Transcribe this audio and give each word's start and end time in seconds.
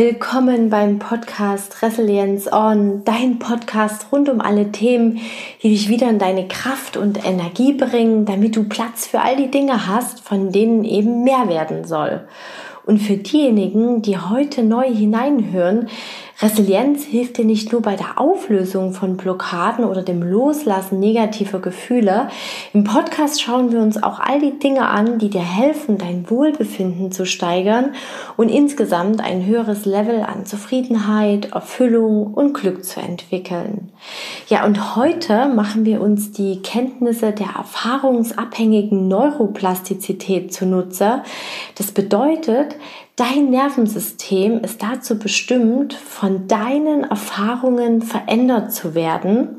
Willkommen 0.00 0.70
beim 0.70 1.00
Podcast 1.00 1.82
Resilience 1.82 2.46
On, 2.52 3.02
dein 3.04 3.40
Podcast 3.40 4.12
rund 4.12 4.28
um 4.28 4.40
alle 4.40 4.70
Themen, 4.70 5.18
die 5.60 5.70
dich 5.70 5.88
wieder 5.88 6.08
in 6.08 6.20
deine 6.20 6.46
Kraft 6.46 6.96
und 6.96 7.26
Energie 7.26 7.72
bringen, 7.72 8.24
damit 8.24 8.54
du 8.54 8.62
Platz 8.62 9.08
für 9.08 9.20
all 9.22 9.34
die 9.34 9.50
Dinge 9.50 9.88
hast, 9.88 10.20
von 10.20 10.52
denen 10.52 10.84
eben 10.84 11.24
mehr 11.24 11.48
werden 11.48 11.84
soll. 11.84 12.28
Und 12.86 12.98
für 12.98 13.16
diejenigen, 13.16 14.00
die 14.00 14.18
heute 14.18 14.62
neu 14.62 14.86
hineinhören, 14.86 15.88
Resilienz 16.40 17.02
hilft 17.02 17.38
dir 17.38 17.44
nicht 17.44 17.72
nur 17.72 17.82
bei 17.82 17.96
der 17.96 18.20
Auflösung 18.20 18.92
von 18.92 19.16
Blockaden 19.16 19.84
oder 19.84 20.02
dem 20.02 20.22
Loslassen 20.22 21.00
negativer 21.00 21.58
Gefühle. 21.58 22.28
Im 22.72 22.84
Podcast 22.84 23.42
schauen 23.42 23.72
wir 23.72 23.80
uns 23.80 24.00
auch 24.00 24.20
all 24.20 24.40
die 24.40 24.56
Dinge 24.56 24.86
an, 24.86 25.18
die 25.18 25.30
dir 25.30 25.42
helfen, 25.42 25.98
dein 25.98 26.30
Wohlbefinden 26.30 27.10
zu 27.10 27.26
steigern 27.26 27.92
und 28.36 28.50
insgesamt 28.50 29.20
ein 29.20 29.46
höheres 29.46 29.84
Level 29.84 30.20
an 30.20 30.46
Zufriedenheit, 30.46 31.50
Erfüllung 31.54 32.34
und 32.34 32.52
Glück 32.52 32.84
zu 32.84 33.00
entwickeln. 33.00 33.90
Ja, 34.46 34.64
und 34.64 34.94
heute 34.94 35.48
machen 35.48 35.84
wir 35.84 36.00
uns 36.00 36.30
die 36.30 36.62
Kenntnisse 36.62 37.32
der 37.32 37.48
erfahrungsabhängigen 37.56 39.08
Neuroplastizität 39.08 40.54
zunutze. 40.54 41.24
Das 41.74 41.90
bedeutet, 41.90 42.76
Dein 43.18 43.50
Nervensystem 43.50 44.60
ist 44.60 44.80
dazu 44.80 45.18
bestimmt, 45.18 45.92
von 45.92 46.46
deinen 46.46 47.02
Erfahrungen 47.02 48.00
verändert 48.00 48.72
zu 48.72 48.94
werden. 48.94 49.56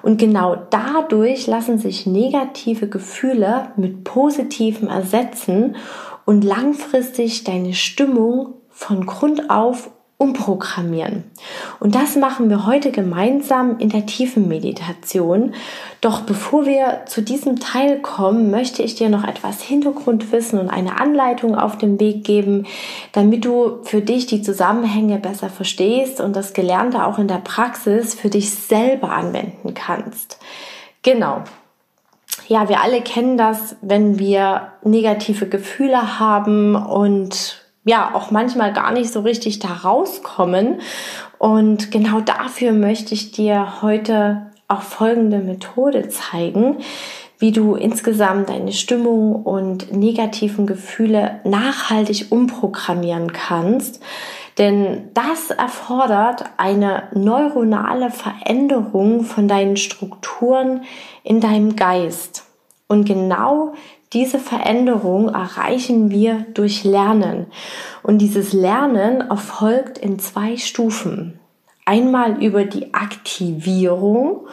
Und 0.00 0.20
genau 0.20 0.54
dadurch 0.70 1.48
lassen 1.48 1.78
sich 1.78 2.06
negative 2.06 2.88
Gefühle 2.88 3.72
mit 3.74 4.04
positiven 4.04 4.86
ersetzen 4.86 5.74
und 6.24 6.44
langfristig 6.44 7.42
deine 7.42 7.74
Stimmung 7.74 8.54
von 8.68 9.04
Grund 9.06 9.50
auf 9.50 9.90
umprogrammieren. 10.20 11.24
Und 11.80 11.94
das 11.94 12.14
machen 12.14 12.50
wir 12.50 12.66
heute 12.66 12.90
gemeinsam 12.92 13.78
in 13.78 13.88
der 13.88 14.04
tiefen 14.04 14.48
Meditation. 14.48 15.54
Doch 16.02 16.20
bevor 16.20 16.66
wir 16.66 17.06
zu 17.06 17.22
diesem 17.22 17.58
Teil 17.58 18.00
kommen, 18.00 18.50
möchte 18.50 18.82
ich 18.82 18.94
dir 18.94 19.08
noch 19.08 19.24
etwas 19.24 19.62
Hintergrundwissen 19.62 20.58
und 20.58 20.68
eine 20.68 21.00
Anleitung 21.00 21.56
auf 21.56 21.78
den 21.78 21.98
Weg 21.98 22.24
geben, 22.24 22.66
damit 23.12 23.46
du 23.46 23.78
für 23.84 24.02
dich 24.02 24.26
die 24.26 24.42
Zusammenhänge 24.42 25.16
besser 25.16 25.48
verstehst 25.48 26.20
und 26.20 26.36
das 26.36 26.52
Gelernte 26.52 27.06
auch 27.06 27.18
in 27.18 27.26
der 27.26 27.38
Praxis 27.38 28.14
für 28.14 28.28
dich 28.28 28.50
selber 28.50 29.12
anwenden 29.12 29.72
kannst. 29.72 30.38
Genau. 31.02 31.44
Ja, 32.46 32.68
wir 32.68 32.82
alle 32.82 33.00
kennen 33.00 33.38
das, 33.38 33.76
wenn 33.80 34.18
wir 34.18 34.72
negative 34.84 35.46
Gefühle 35.48 36.18
haben 36.18 36.74
und 36.74 37.59
ja 37.84 38.14
auch 38.14 38.30
manchmal 38.30 38.72
gar 38.72 38.92
nicht 38.92 39.12
so 39.12 39.20
richtig 39.20 39.58
da 39.58 39.68
rauskommen. 39.68 40.80
Und 41.38 41.90
genau 41.90 42.20
dafür 42.20 42.72
möchte 42.72 43.14
ich 43.14 43.32
dir 43.32 43.82
heute 43.82 44.50
auch 44.68 44.82
folgende 44.82 45.38
Methode 45.38 46.08
zeigen, 46.08 46.78
wie 47.38 47.52
du 47.52 47.74
insgesamt 47.74 48.50
deine 48.50 48.72
Stimmung 48.72 49.34
und 49.34 49.92
negativen 49.92 50.66
Gefühle 50.66 51.40
nachhaltig 51.44 52.26
umprogrammieren 52.30 53.32
kannst. 53.32 54.00
Denn 54.58 55.08
das 55.14 55.50
erfordert 55.50 56.44
eine 56.58 57.04
neuronale 57.14 58.10
Veränderung 58.10 59.22
von 59.22 59.48
deinen 59.48 59.78
Strukturen 59.78 60.82
in 61.24 61.40
deinem 61.40 61.76
Geist. 61.76 62.44
Und 62.86 63.06
genau 63.06 63.72
diese 64.12 64.40
Veränderung 64.40 65.28
erreichen 65.28 66.10
wir 66.10 66.46
durch 66.54 66.82
Lernen. 66.82 67.46
Und 68.02 68.18
dieses 68.18 68.52
Lernen 68.52 69.20
erfolgt 69.20 69.98
in 69.98 70.18
zwei 70.18 70.56
Stufen. 70.56 71.38
Einmal 71.86 72.42
über 72.42 72.64
die 72.64 72.92
Aktivierung 72.92 74.46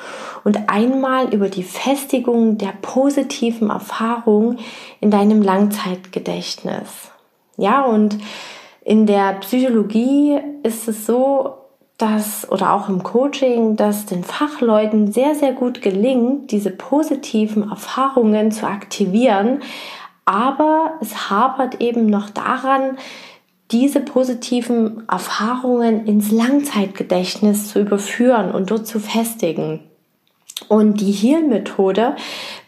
und 0.43 0.69
einmal 0.69 1.33
über 1.33 1.49
die 1.49 1.63
Festigung 1.63 2.57
der 2.57 2.73
positiven 2.81 3.69
Erfahrung 3.69 4.57
in 5.01 5.11
deinem 5.11 5.41
Langzeitgedächtnis. 5.41 7.11
Ja, 7.57 7.83
und 7.83 8.17
in 8.83 9.05
der 9.05 9.33
Psychologie 9.33 10.39
ist 10.63 10.87
es 10.87 11.05
so, 11.05 11.55
dass 11.97 12.49
oder 12.49 12.73
auch 12.73 12.89
im 12.89 13.01
Coaching, 13.01 13.75
dass 13.75 14.05
den 14.05 14.23
Fachleuten 14.23 15.11
sehr, 15.11 15.33
sehr 15.33 15.53
gut 15.53 15.81
gelingt, 15.81 16.51
diese 16.51 16.69
positiven 16.69 17.69
Erfahrungen 17.69 18.51
zu 18.51 18.67
aktivieren. 18.67 19.61
Aber 20.25 20.93
es 21.01 21.29
hapert 21.29 21.81
eben 21.81 22.05
noch 22.05 22.29
daran, 22.29 22.97
diese 23.71 23.99
positiven 23.99 25.07
Erfahrungen 25.09 26.05
ins 26.05 26.31
Langzeitgedächtnis 26.31 27.69
zu 27.69 27.79
überführen 27.79 28.51
und 28.51 28.71
dort 28.71 28.87
zu 28.87 28.99
festigen. 28.99 29.81
Und 30.69 31.01
die 31.01 31.11
Heal-Methode 31.11 32.15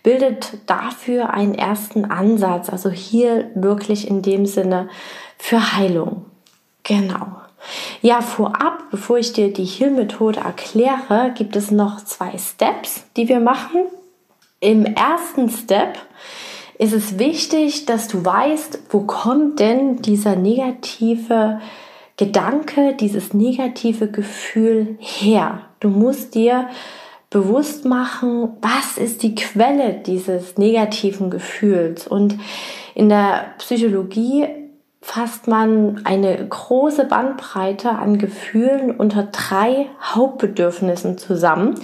bildet 0.03 0.57
dafür 0.67 1.31
einen 1.31 1.55
ersten 1.55 2.05
Ansatz, 2.05 2.69
also 2.69 2.89
Heal 2.89 3.51
wirklich 3.55 4.07
in 4.07 4.21
dem 4.21 4.45
Sinne 4.45 4.89
für 5.37 5.75
Heilung. 5.75 6.25
Genau. 6.83 7.48
Ja, 8.01 8.21
vorab, 8.21 8.89
bevor 8.91 9.17
ich 9.17 9.33
dir 9.33 9.51
die 9.51 9.65
Heal-Methode 9.65 10.39
erkläre, 10.39 11.33
gibt 11.35 11.55
es 11.55 11.71
noch 11.71 12.03
zwei 12.03 12.37
Steps, 12.37 13.03
die 13.17 13.27
wir 13.27 13.39
machen. 13.39 13.81
Im 14.59 14.85
ersten 14.85 15.49
Step 15.49 15.97
ist 16.77 16.93
es 16.93 17.19
wichtig, 17.19 17.85
dass 17.85 18.07
du 18.07 18.23
weißt, 18.23 18.79
wo 18.89 19.01
kommt 19.01 19.59
denn 19.59 20.01
dieser 20.01 20.35
negative 20.35 21.59
Gedanke, 22.17 22.95
dieses 22.99 23.33
negative 23.33 24.09
Gefühl 24.09 24.97
her. 24.99 25.61
Du 25.79 25.89
musst 25.89 26.35
dir 26.35 26.69
bewusst 27.29 27.85
machen, 27.85 28.57
was 28.61 28.97
ist 28.97 29.23
die 29.23 29.35
Quelle 29.35 29.93
dieses 29.93 30.57
negativen 30.57 31.29
Gefühls. 31.29 32.07
Und 32.07 32.37
in 32.95 33.07
der 33.09 33.53
Psychologie 33.59 34.47
fasst 35.01 35.47
man 35.47 36.01
eine 36.03 36.47
große 36.47 37.05
Bandbreite 37.05 37.91
an 37.91 38.17
Gefühlen 38.17 38.91
unter 38.91 39.23
drei 39.23 39.87
Hauptbedürfnissen 40.01 41.17
zusammen. 41.17 41.75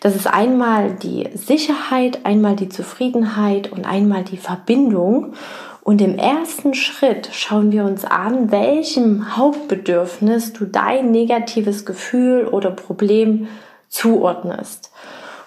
Das 0.00 0.14
ist 0.14 0.26
einmal 0.26 0.92
die 0.92 1.28
Sicherheit, 1.34 2.24
einmal 2.24 2.56
die 2.56 2.68
Zufriedenheit 2.68 3.72
und 3.72 3.86
einmal 3.86 4.24
die 4.24 4.36
Verbindung. 4.36 5.34
Und 5.82 6.02
im 6.02 6.18
ersten 6.18 6.74
Schritt 6.74 7.30
schauen 7.32 7.72
wir 7.72 7.84
uns 7.84 8.04
an, 8.04 8.50
welchem 8.52 9.36
Hauptbedürfnis 9.36 10.52
du 10.52 10.66
dein 10.66 11.10
negatives 11.10 11.86
Gefühl 11.86 12.46
oder 12.46 12.70
Problem 12.70 13.48
zuordnest. 13.88 14.92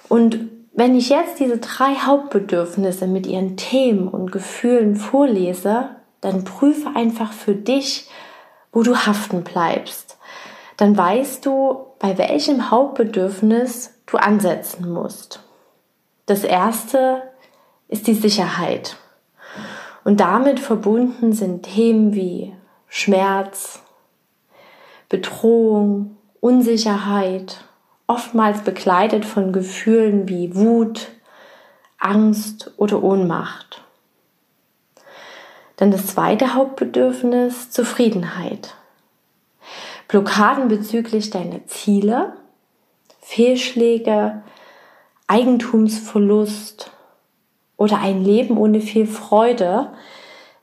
Und 0.10 0.40
wenn 0.74 0.96
ich 0.96 1.10
jetzt 1.10 1.40
diese 1.40 1.60
drei 1.60 1.94
Hauptbedürfnisse 1.94 3.06
mit 3.06 3.28
ihren 3.28 3.56
Themen 3.56 4.08
und 4.08 4.32
Gefühlen 4.32 4.96
vorlese, 4.96 5.90
dann 6.22 6.44
prüfe 6.44 6.90
einfach 6.96 7.34
für 7.34 7.56
dich, 7.56 8.10
wo 8.72 8.84
du 8.84 8.96
haften 8.96 9.44
bleibst. 9.44 10.18
Dann 10.78 10.96
weißt 10.96 11.46
du, 11.46 11.88
bei 12.00 12.18
welchem 12.18 12.72
Hauptbedürfnis 12.72 13.94
du 14.06 14.18
ansetzen 14.18 14.92
musst. 14.92 15.44
Das 16.26 16.44
erste 16.44 17.24
ist 17.88 18.08
die 18.08 18.14
Sicherheit. 18.14 18.98
Und 20.04 20.20
damit 20.20 20.60
verbunden 20.60 21.34
sind 21.34 21.64
Themen 21.64 22.14
wie 22.14 22.56
Schmerz, 22.88 23.84
Bedrohung, 25.10 26.18
Unsicherheit, 26.40 27.64
oftmals 28.08 28.62
begleitet 28.62 29.26
von 29.26 29.54
Gefühlen 29.54 30.28
wie 30.28 30.56
Wut, 30.56 31.10
Angst 32.00 32.74
oder 32.78 33.04
Ohnmacht. 33.04 33.84
Dann 35.82 35.90
das 35.90 36.06
zweite 36.06 36.54
Hauptbedürfnis, 36.54 37.72
Zufriedenheit. 37.72 38.76
Blockaden 40.08 40.68
bezüglich 40.68 41.32
deiner 41.32 41.66
Ziele, 41.66 42.34
Fehlschläge, 43.20 44.44
Eigentumsverlust 45.26 46.92
oder 47.78 47.98
ein 47.98 48.24
Leben 48.24 48.60
ohne 48.60 48.80
viel 48.80 49.08
Freude, 49.08 49.90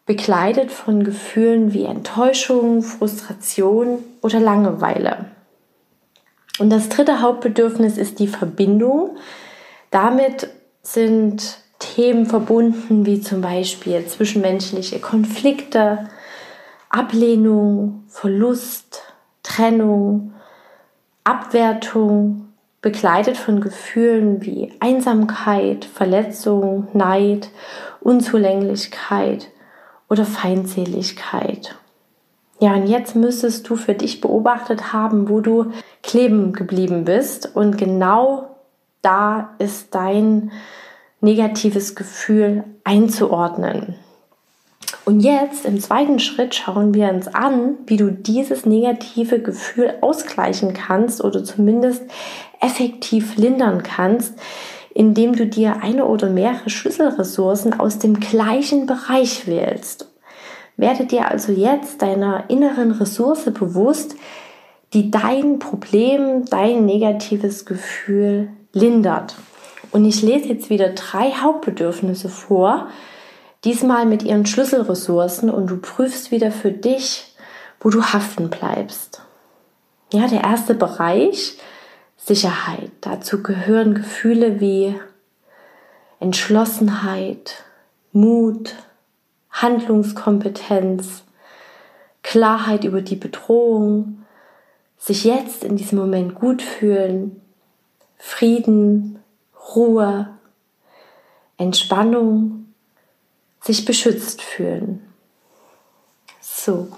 begleitet 0.06 0.70
von 0.70 1.02
Gefühlen 1.02 1.72
wie 1.72 1.82
Enttäuschung, 1.82 2.82
Frustration 2.82 4.04
oder 4.22 4.38
Langeweile. 4.38 5.24
Und 6.60 6.70
das 6.70 6.90
dritte 6.90 7.22
Hauptbedürfnis 7.22 7.98
ist 7.98 8.20
die 8.20 8.28
Verbindung. 8.28 9.16
Damit 9.90 10.48
sind 10.82 11.58
Themen 11.78 12.26
verbunden, 12.26 13.06
wie 13.06 13.20
zum 13.20 13.40
Beispiel 13.40 14.04
zwischenmenschliche 14.06 14.98
Konflikte, 14.98 16.08
Ablehnung, 16.90 18.04
Verlust, 18.08 19.02
Trennung, 19.42 20.32
Abwertung, 21.24 22.48
begleitet 22.80 23.36
von 23.36 23.60
Gefühlen 23.60 24.44
wie 24.44 24.72
Einsamkeit, 24.80 25.84
Verletzung, 25.84 26.88
Neid, 26.92 27.50
Unzulänglichkeit 28.00 29.48
oder 30.08 30.24
Feindseligkeit. 30.24 31.76
Ja, 32.60 32.74
und 32.74 32.86
jetzt 32.86 33.14
müsstest 33.14 33.68
du 33.68 33.76
für 33.76 33.94
dich 33.94 34.20
beobachtet 34.20 34.92
haben, 34.92 35.28
wo 35.28 35.40
du 35.40 35.72
kleben 36.02 36.52
geblieben 36.52 37.04
bist. 37.04 37.54
Und 37.54 37.78
genau 37.78 38.56
da 39.02 39.54
ist 39.58 39.94
dein 39.94 40.50
negatives 41.20 41.94
Gefühl 41.94 42.64
einzuordnen. 42.84 43.96
Und 45.04 45.20
jetzt 45.20 45.64
im 45.64 45.80
zweiten 45.80 46.18
Schritt 46.18 46.54
schauen 46.54 46.92
wir 46.92 47.08
uns 47.08 47.28
an, 47.28 47.76
wie 47.86 47.96
du 47.96 48.12
dieses 48.12 48.66
negative 48.66 49.40
Gefühl 49.40 49.94
ausgleichen 50.02 50.74
kannst 50.74 51.24
oder 51.24 51.42
zumindest 51.44 52.02
effektiv 52.60 53.36
lindern 53.36 53.82
kannst, 53.82 54.34
indem 54.94 55.34
du 55.34 55.46
dir 55.46 55.82
eine 55.82 56.04
oder 56.04 56.28
mehrere 56.28 56.68
Schlüsselressourcen 56.68 57.78
aus 57.78 57.98
dem 57.98 58.20
gleichen 58.20 58.86
Bereich 58.86 59.46
wählst. 59.46 60.08
Werde 60.76 61.06
dir 61.06 61.28
also 61.28 61.52
jetzt 61.52 62.02
deiner 62.02 62.50
inneren 62.50 62.92
Ressource 62.92 63.44
bewusst, 63.46 64.14
die 64.92 65.10
dein 65.10 65.58
Problem, 65.58 66.44
dein 66.44 66.86
negatives 66.86 67.64
Gefühl 67.64 68.48
lindert. 68.72 69.36
Und 69.90 70.04
ich 70.04 70.22
lese 70.22 70.48
jetzt 70.48 70.70
wieder 70.70 70.90
drei 70.90 71.32
Hauptbedürfnisse 71.32 72.28
vor, 72.28 72.88
diesmal 73.64 74.06
mit 74.06 74.22
ihren 74.22 74.46
Schlüsselressourcen 74.46 75.50
und 75.50 75.68
du 75.68 75.78
prüfst 75.78 76.30
wieder 76.30 76.50
für 76.50 76.72
dich, 76.72 77.34
wo 77.80 77.90
du 77.90 78.02
haften 78.02 78.50
bleibst. 78.50 79.22
Ja, 80.12 80.26
der 80.26 80.42
erste 80.42 80.74
Bereich, 80.74 81.58
Sicherheit. 82.16 82.90
Dazu 83.00 83.42
gehören 83.42 83.94
Gefühle 83.94 84.60
wie 84.60 84.94
Entschlossenheit, 86.20 87.64
Mut, 88.12 88.74
Handlungskompetenz, 89.50 91.24
Klarheit 92.22 92.84
über 92.84 93.00
die 93.00 93.16
Bedrohung, 93.16 94.24
sich 94.98 95.24
jetzt 95.24 95.64
in 95.64 95.76
diesem 95.76 95.98
Moment 95.98 96.34
gut 96.34 96.60
fühlen, 96.60 97.40
Frieden, 98.18 99.18
Ruhe, 99.74 100.28
Entspannung, 101.56 102.66
sich 103.60 103.84
beschützt 103.84 104.42
fühlen. 104.42 105.02
So, 106.40 106.88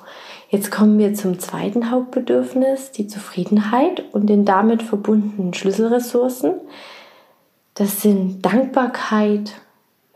jetzt 0.50 0.70
kommen 0.70 0.98
wir 0.98 1.14
zum 1.14 1.38
zweiten 1.38 1.90
Hauptbedürfnis, 1.90 2.92
die 2.92 3.06
Zufriedenheit 3.06 4.04
und 4.12 4.26
den 4.26 4.44
damit 4.44 4.82
verbundenen 4.82 5.54
Schlüsselressourcen. 5.54 6.54
Das 7.74 8.02
sind 8.02 8.44
Dankbarkeit, 8.44 9.54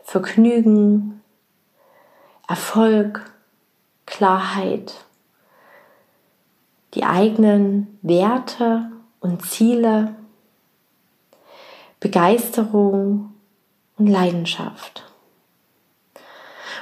Vergnügen, 0.03 1.21
Erfolg, 2.47 3.31
Klarheit, 4.05 4.93
die 6.93 7.03
eigenen 7.03 7.97
Werte 8.03 8.91
und 9.19 9.43
Ziele, 9.43 10.15
Begeisterung 11.99 13.33
und 13.97 14.07
Leidenschaft. 14.07 15.03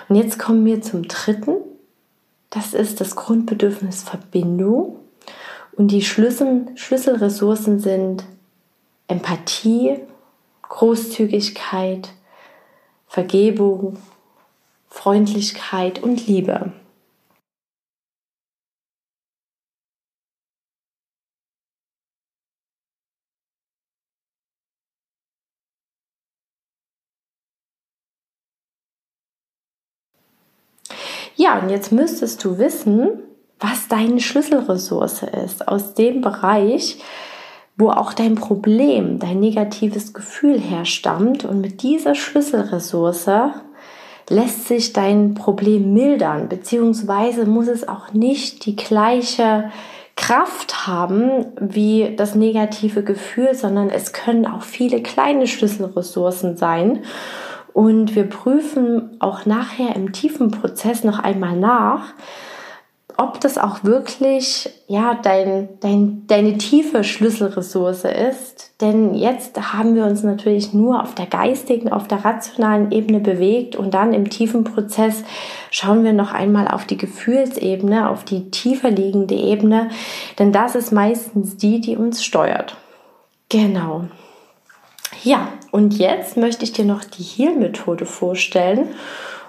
Und 0.10 0.16
jetzt 0.16 0.38
kommen 0.40 0.66
wir 0.66 0.82
zum 0.82 1.08
dritten. 1.08 1.56
Das 2.50 2.74
ist 2.74 3.02
das 3.02 3.16
Grundbedürfnis 3.16 4.04
Verbindung. 4.04 5.00
Und 5.72 5.90
die 5.90 6.04
Schlüssel, 6.04 6.68
Schlüsselressourcen 6.76 7.80
sind 7.80 8.26
Empathie, 9.08 10.00
Großzügigkeit, 10.62 12.10
Vergebung, 13.08 13.98
Freundlichkeit 14.88 16.02
und 16.02 16.28
Liebe. 16.28 16.74
Ja, 31.36 31.60
und 31.60 31.70
jetzt 31.70 31.92
müsstest 31.92 32.44
du 32.44 32.58
wissen, 32.58 33.20
was 33.60 33.88
deine 33.88 34.20
Schlüsselressource 34.20 35.24
ist 35.46 35.68
aus 35.68 35.94
dem 35.94 36.22
Bereich, 36.22 37.00
wo 37.78 37.90
auch 37.90 38.14
dein 38.14 38.36
Problem, 38.36 39.20
dein 39.20 39.40
negatives 39.40 40.14
Gefühl 40.14 40.60
herstammt. 40.60 41.46
Und 41.46 41.62
mit 41.62 41.82
dieser 41.82 42.14
Schlüsselressource 42.14 43.30
lässt 44.30 44.68
sich 44.68 44.94
dein 44.94 45.34
Problem 45.34 45.94
mildern, 45.94 46.50
beziehungsweise 46.50 47.46
muss 47.46 47.68
es 47.68 47.88
auch 47.88 48.14
nicht 48.14 48.66
die 48.66 48.76
gleiche 48.76 49.72
Kraft 50.16 50.86
haben 50.86 51.48
wie 51.60 52.16
das 52.16 52.36
negative 52.36 53.04
Gefühl, 53.04 53.56
sondern 53.56 53.90
es 53.90 54.14
können 54.14 54.46
auch 54.46 54.62
viele 54.62 55.02
kleine 55.02 55.48
Schlüsselressourcen 55.48 56.56
sein. 56.56 57.00
Und 57.74 58.16
wir 58.16 58.26
prüfen 58.26 59.18
auch 59.20 59.46
nachher 59.46 59.96
im 59.96 60.12
tiefen 60.12 60.52
Prozess 60.52 61.04
noch 61.04 61.20
einmal 61.20 61.58
nach, 61.58 62.14
ob 63.18 63.40
das 63.40 63.58
auch 63.58 63.84
wirklich 63.84 64.70
ja 64.88 65.16
dein, 65.22 65.70
dein, 65.82 66.26
deine 66.28 66.58
tiefe 66.58 67.04
Schlüsselressource 67.04 68.06
ist. 68.06 68.72
Denn 68.82 69.14
jetzt 69.14 69.74
haben 69.74 69.96
wir 69.96 70.06
uns 70.06 70.24
natürlich 70.24 70.74
nur 70.74 71.02
auf 71.02 71.16
der 71.16 71.28
geistigen, 71.28 71.92
auf 71.92 72.08
der 72.08 72.26
rationalen 72.26 72.92
Ebene 72.92 73.20
bewegt 73.20 73.76
und 73.76 73.94
dann 73.94 74.14
im 74.14 74.30
tiefen 74.30 74.64
Prozess 74.64 75.24
schauen 75.70 76.04
wir 76.04 76.14
noch 76.14 76.34
einmal 76.34 76.68
auf 76.68 76.86
die 76.86 76.98
Gefühlsebene, 76.98 78.10
auf 78.10 78.24
die 78.24 78.50
tiefer 78.52 78.90
liegende 78.90 79.36
Ebene, 79.36 79.90
denn 80.40 80.52
das 80.52 80.76
ist 80.76 80.92
meistens 80.92 81.58
die, 81.58 81.82
die 81.82 81.98
uns 81.98 82.24
steuert. 82.24 82.78
Genau. 83.50 84.06
Ja, 85.24 85.48
und 85.72 85.98
jetzt 85.98 86.36
möchte 86.36 86.66
ich 86.66 86.74
dir 86.74 86.84
noch 86.84 87.06
die 87.06 87.24
Heal-Methode 87.24 88.06
vorstellen, 88.06 88.90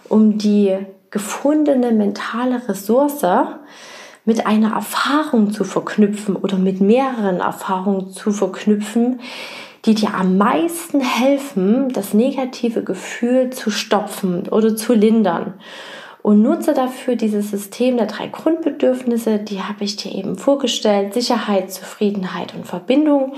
um 0.08 0.38
die 0.38 0.76
gefundene 1.10 1.90
mentale 1.90 2.68
Ressource 2.68 3.26
mit 4.24 4.46
einer 4.46 4.72
Erfahrung 4.72 5.50
zu 5.50 5.64
verknüpfen 5.64 6.36
oder 6.36 6.58
mit 6.58 6.80
mehreren 6.80 7.40
Erfahrungen 7.40 8.10
zu 8.10 8.30
verknüpfen, 8.30 9.20
die 9.84 9.96
dir 9.96 10.14
am 10.14 10.38
meisten 10.38 11.00
helfen, 11.00 11.92
das 11.92 12.14
negative 12.14 12.84
Gefühl 12.84 13.50
zu 13.50 13.70
stopfen 13.70 14.48
oder 14.48 14.76
zu 14.76 14.94
lindern. 14.94 15.54
Und 16.22 16.40
nutze 16.40 16.72
dafür 16.72 17.16
dieses 17.16 17.50
System 17.50 17.96
der 17.96 18.06
drei 18.06 18.28
Grundbedürfnisse, 18.28 19.40
die 19.40 19.60
habe 19.60 19.82
ich 19.82 19.96
dir 19.96 20.14
eben 20.14 20.38
vorgestellt, 20.38 21.14
Sicherheit, 21.14 21.72
Zufriedenheit 21.72 22.54
und 22.54 22.64
Verbindung. 22.64 23.32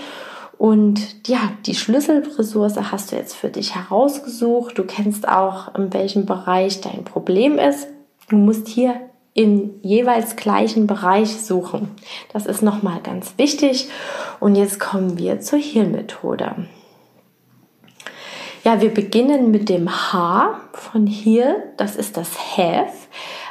Und 0.59 1.29
ja, 1.29 1.53
die 1.67 1.75
Schlüsselressource 1.75 2.77
hast 2.91 3.13
du 3.13 3.17
jetzt 3.17 3.35
für 3.35 3.49
dich 3.49 3.75
herausgesucht. 3.75 4.79
Du 4.79 4.85
kennst 4.85 5.29
auch, 5.29 5.75
in 5.75 5.93
welchem 5.93 6.25
Bereich 6.25 6.81
dein 6.81 7.05
Problem 7.05 7.59
ist. 7.59 7.89
Du 8.29 8.37
musst 8.37 8.67
hier 8.69 8.95
im 9.35 9.75
jeweils 9.83 10.35
gleichen 10.37 10.87
Bereich 10.87 11.37
suchen. 11.37 11.91
Das 12.33 12.47
ist 12.47 12.63
nochmal 12.63 13.01
ganz 13.03 13.35
wichtig. 13.37 13.89
Und 14.41 14.55
jetzt 14.57 14.81
kommen 14.81 15.19
wir 15.19 15.41
zur 15.41 15.59
Heal-Methode. 15.59 16.67
Ja, 18.65 18.81
wir 18.81 18.93
beginnen 18.93 19.51
mit 19.51 19.69
dem 19.69 19.91
H 19.91 20.59
von 20.73 21.07
Heal. 21.07 21.55
Das 21.77 21.97
ist 21.97 22.17
das 22.17 22.57
Have. 22.57 22.93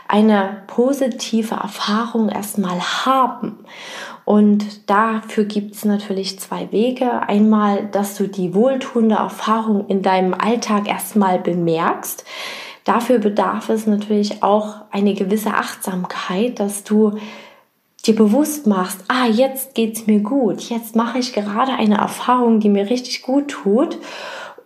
Eine 0.07 0.63
positive 0.67 1.55
Erfahrung 1.55 2.29
erstmal 2.29 2.79
haben. 2.81 3.59
Und 4.25 4.89
dafür 4.89 5.45
gibt 5.45 5.75
es 5.75 5.85
natürlich 5.85 6.39
zwei 6.39 6.71
Wege. 6.71 7.21
Einmal, 7.27 7.85
dass 7.91 8.17
du 8.17 8.27
die 8.27 8.55
wohltuende 8.55 9.15
Erfahrung 9.15 9.85
in 9.87 10.01
deinem 10.01 10.33
Alltag 10.33 10.89
erstmal 10.89 11.39
bemerkst. 11.39 12.25
Dafür 12.83 13.19
bedarf 13.19 13.69
es 13.69 13.85
natürlich 13.85 14.41
auch 14.43 14.77
eine 14.91 15.13
gewisse 15.13 15.53
Achtsamkeit, 15.53 16.59
dass 16.59 16.83
du 16.83 17.17
dir 18.05 18.15
bewusst 18.15 18.67
machst, 18.67 18.99
ah, 19.07 19.27
jetzt 19.27 19.73
geht's 19.73 20.05
mir 20.05 20.19
gut, 20.19 20.61
jetzt 20.69 20.95
mache 20.95 21.17
ich 21.17 21.33
gerade 21.33 21.73
eine 21.73 21.97
Erfahrung, 21.97 22.59
die 22.59 22.69
mir 22.69 22.89
richtig 22.89 23.23
gut 23.23 23.47
tut. 23.49 23.97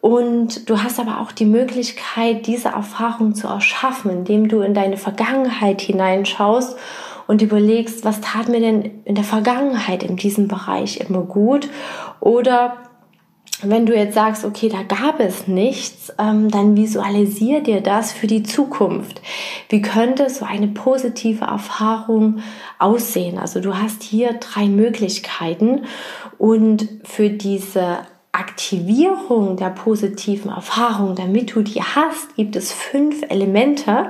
Und 0.02 0.70
du 0.70 0.82
hast 0.82 1.00
aber 1.00 1.20
auch 1.20 1.32
die 1.32 1.46
Möglichkeit, 1.46 2.48
diese 2.48 2.70
Erfahrung 2.70 3.36
zu 3.36 3.48
erschaffen, 3.48 4.12
indem 4.12 4.48
du 4.48 4.62
in 4.62 4.74
deine 4.74 4.98
Vergangenheit 4.98 5.82
hineinschaust 5.82 6.78
und 7.30 7.44
überlegst, 7.44 8.04
was 8.06 8.22
tat 8.22 8.50
mir 8.50 8.60
denn 8.60 9.04
in 9.06 9.14
der 9.14 9.24
Vergangenheit 9.24 10.02
in 10.02 10.16
diesem 10.16 10.48
Bereich 10.48 11.00
immer 11.00 11.22
gut 11.22 11.70
oder 12.20 12.78
wenn 13.62 13.86
du 13.86 13.96
jetzt 13.96 14.16
sagst, 14.16 14.46
okay, 14.46 14.68
da 14.68 14.82
gab 14.82 15.20
es 15.20 15.48
nichts, 15.48 16.12
ähm, 16.18 16.50
dann 16.50 16.76
visualisier 16.76 17.62
dir 17.62 17.82
das 17.82 18.12
für 18.12 18.26
die 18.26 18.42
Zukunft. 18.42 19.22
Wie 19.68 19.84
könnte 19.84 20.28
so 20.32 20.44
eine 20.44 20.70
positive 20.70 21.46
Erfahrung 21.46 22.40
aussehen? 22.80 23.38
Also 23.38 23.60
du 23.60 23.78
hast 23.78 24.02
hier 24.02 24.34
drei 24.34 24.66
Möglichkeiten 24.66 25.84
und 26.40 26.88
für 27.04 27.30
diese 27.30 28.00
Aktivierung 28.40 29.58
der 29.58 29.70
positiven 29.70 30.50
Erfahrung, 30.50 31.14
damit 31.14 31.54
du 31.54 31.62
die 31.62 31.82
hast, 31.82 32.36
gibt 32.38 32.56
es 32.56 32.72
fünf 32.72 33.22
Elemente, 33.30 34.10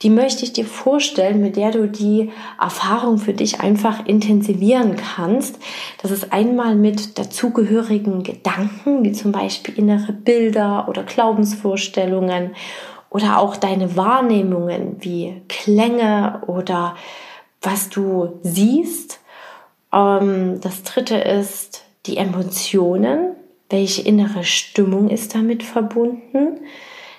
die 0.00 0.08
möchte 0.08 0.44
ich 0.44 0.54
dir 0.54 0.64
vorstellen, 0.64 1.42
mit 1.42 1.56
der 1.56 1.72
du 1.72 1.86
die 1.86 2.30
Erfahrung 2.58 3.18
für 3.18 3.34
dich 3.34 3.60
einfach 3.60 4.06
intensivieren 4.06 4.96
kannst. 4.96 5.58
Das 6.00 6.10
ist 6.10 6.32
einmal 6.32 6.74
mit 6.74 7.18
dazugehörigen 7.18 8.22
Gedanken, 8.22 9.04
wie 9.04 9.12
zum 9.12 9.30
Beispiel 9.30 9.78
innere 9.78 10.12
Bilder 10.12 10.88
oder 10.88 11.02
Glaubensvorstellungen 11.02 12.56
oder 13.10 13.38
auch 13.38 13.56
deine 13.56 13.94
Wahrnehmungen 13.94 14.96
wie 15.00 15.42
Klänge 15.48 16.40
oder 16.46 16.96
was 17.60 17.90
du 17.90 18.38
siehst. 18.42 19.20
Ähm, 19.92 20.60
das 20.62 20.82
dritte 20.82 21.16
ist 21.16 21.84
die 22.06 22.16
Emotionen, 22.16 23.35
welche 23.68 24.02
innere 24.02 24.44
Stimmung 24.44 25.10
ist 25.10 25.34
damit 25.34 25.62
verbunden? 25.62 26.60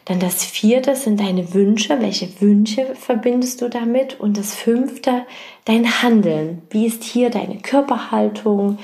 Dann 0.05 0.19
das 0.19 0.45
vierte 0.45 0.95
sind 0.95 1.19
deine 1.19 1.53
Wünsche. 1.53 1.99
Welche 1.99 2.29
Wünsche 2.39 2.95
verbindest 2.95 3.61
du 3.61 3.69
damit? 3.69 4.17
Und 4.19 4.37
das 4.37 4.55
fünfte, 4.55 5.25
dein 5.65 6.01
Handeln. 6.01 6.61
Wie 6.69 6.85
ist 6.85 7.03
hier 7.03 7.29
deine 7.29 7.57
Körperhaltung, 7.57 8.79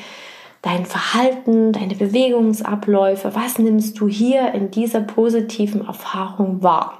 dein 0.62 0.86
Verhalten, 0.86 1.72
deine 1.72 1.96
Bewegungsabläufe? 1.96 3.34
Was 3.36 3.58
nimmst 3.58 3.98
du 4.00 4.10
hier 4.10 4.54
in 4.54 4.70
dieser 4.70 5.00
positiven 5.00 5.86
Erfahrung 5.86 6.62
wahr? 6.62 7.00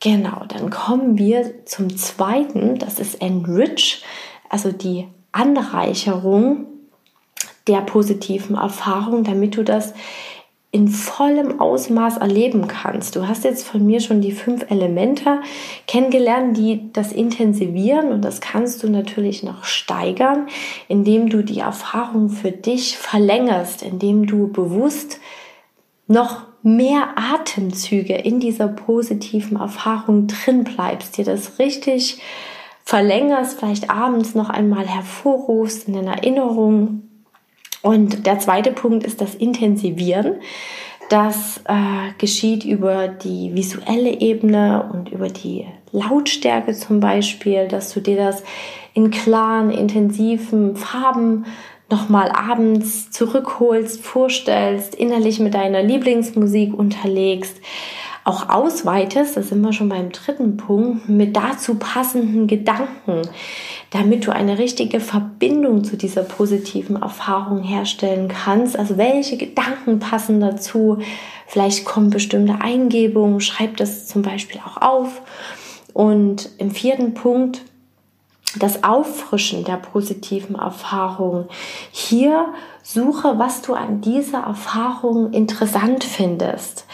Genau, 0.00 0.44
dann 0.48 0.70
kommen 0.70 1.18
wir 1.18 1.66
zum 1.66 1.94
zweiten. 1.98 2.78
Das 2.78 2.98
ist 2.98 3.20
Enrich, 3.20 4.02
also 4.48 4.72
die 4.72 5.08
Anreicherung 5.32 6.66
der 7.66 7.80
positiven 7.80 8.56
Erfahrung, 8.56 9.24
damit 9.24 9.56
du 9.56 9.64
das 9.64 9.94
in 10.74 10.88
vollem 10.88 11.60
Ausmaß 11.60 12.16
erleben 12.16 12.66
kannst. 12.66 13.14
Du 13.14 13.28
hast 13.28 13.44
jetzt 13.44 13.64
von 13.64 13.86
mir 13.86 14.00
schon 14.00 14.20
die 14.20 14.32
fünf 14.32 14.68
Elemente 14.72 15.40
kennengelernt, 15.86 16.56
die 16.56 16.92
das 16.92 17.12
intensivieren 17.12 18.10
und 18.10 18.24
das 18.24 18.40
kannst 18.40 18.82
du 18.82 18.88
natürlich 18.88 19.44
noch 19.44 19.62
steigern, 19.62 20.48
indem 20.88 21.28
du 21.28 21.44
die 21.44 21.60
Erfahrung 21.60 22.28
für 22.28 22.50
dich 22.50 22.98
verlängerst, 22.98 23.84
indem 23.84 24.26
du 24.26 24.48
bewusst 24.48 25.20
noch 26.08 26.42
mehr 26.64 27.10
Atemzüge 27.14 28.14
in 28.14 28.40
dieser 28.40 28.66
positiven 28.66 29.58
Erfahrung 29.58 30.26
drin 30.26 30.64
bleibst, 30.64 31.18
dir 31.18 31.24
das 31.24 31.60
richtig 31.60 32.20
verlängerst, 32.82 33.60
vielleicht 33.60 33.90
abends 33.90 34.34
noch 34.34 34.50
einmal 34.50 34.88
hervorrufst 34.88 35.86
in 35.86 35.94
den 35.94 36.08
Erinnerungen 36.08 37.13
und 37.84 38.24
der 38.26 38.38
zweite 38.38 38.72
Punkt 38.72 39.04
ist 39.04 39.20
das 39.20 39.34
Intensivieren. 39.34 40.36
Das 41.10 41.60
äh, 41.66 42.12
geschieht 42.16 42.64
über 42.64 43.08
die 43.08 43.54
visuelle 43.54 44.20
Ebene 44.20 44.88
und 44.90 45.12
über 45.12 45.28
die 45.28 45.66
Lautstärke 45.92 46.72
zum 46.72 47.00
Beispiel, 47.00 47.68
dass 47.68 47.92
du 47.92 48.00
dir 48.00 48.16
das 48.16 48.42
in 48.94 49.10
klaren, 49.10 49.70
intensiven 49.70 50.76
Farben 50.76 51.44
nochmal 51.90 52.30
abends 52.30 53.10
zurückholst, 53.10 54.02
vorstellst, 54.02 54.94
innerlich 54.94 55.38
mit 55.38 55.52
deiner 55.52 55.82
Lieblingsmusik 55.82 56.72
unterlegst 56.72 57.60
auch 58.24 58.48
ausweitest, 58.48 59.36
da 59.36 59.42
sind 59.42 59.60
wir 59.60 59.72
schon 59.72 59.90
beim 59.90 60.10
dritten 60.10 60.56
Punkt, 60.56 61.08
mit 61.08 61.36
dazu 61.36 61.74
passenden 61.74 62.46
Gedanken, 62.46 63.22
damit 63.90 64.26
du 64.26 64.32
eine 64.32 64.58
richtige 64.58 64.98
Verbindung 64.98 65.84
zu 65.84 65.96
dieser 65.96 66.22
positiven 66.22 66.96
Erfahrung 66.96 67.62
herstellen 67.62 68.28
kannst. 68.28 68.78
Also 68.78 68.96
welche 68.96 69.36
Gedanken 69.36 69.98
passen 69.98 70.40
dazu? 70.40 70.98
Vielleicht 71.46 71.84
kommen 71.84 72.08
bestimmte 72.08 72.60
Eingebungen, 72.62 73.40
schreib 73.40 73.76
das 73.76 74.06
zum 74.06 74.22
Beispiel 74.22 74.60
auch 74.66 74.80
auf. 74.80 75.20
Und 75.92 76.48
im 76.58 76.70
vierten 76.70 77.14
Punkt, 77.14 77.60
das 78.56 78.84
Auffrischen 78.84 79.64
der 79.64 79.76
positiven 79.76 80.56
Erfahrung. 80.56 81.46
Hier 81.90 82.46
suche, 82.82 83.38
was 83.38 83.62
du 83.62 83.74
an 83.74 84.00
dieser 84.00 84.40
Erfahrung 84.40 85.32
interessant 85.32 86.04
findest. 86.04 86.86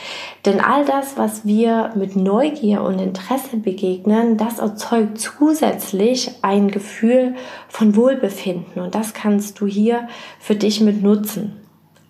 Denn 0.46 0.60
all 0.60 0.84
das, 0.84 1.18
was 1.18 1.44
wir 1.44 1.90
mit 1.96 2.16
Neugier 2.16 2.82
und 2.82 2.98
Interesse 2.98 3.56
begegnen, 3.56 4.36
das 4.36 4.58
erzeugt 4.58 5.18
zusätzlich 5.18 6.30
ein 6.42 6.70
Gefühl 6.70 7.34
von 7.68 7.96
Wohlbefinden. 7.96 8.82
Und 8.82 8.94
das 8.94 9.12
kannst 9.12 9.60
du 9.60 9.66
hier 9.66 10.08
für 10.38 10.54
dich 10.54 10.80
mit 10.80 11.02
nutzen. 11.02 11.56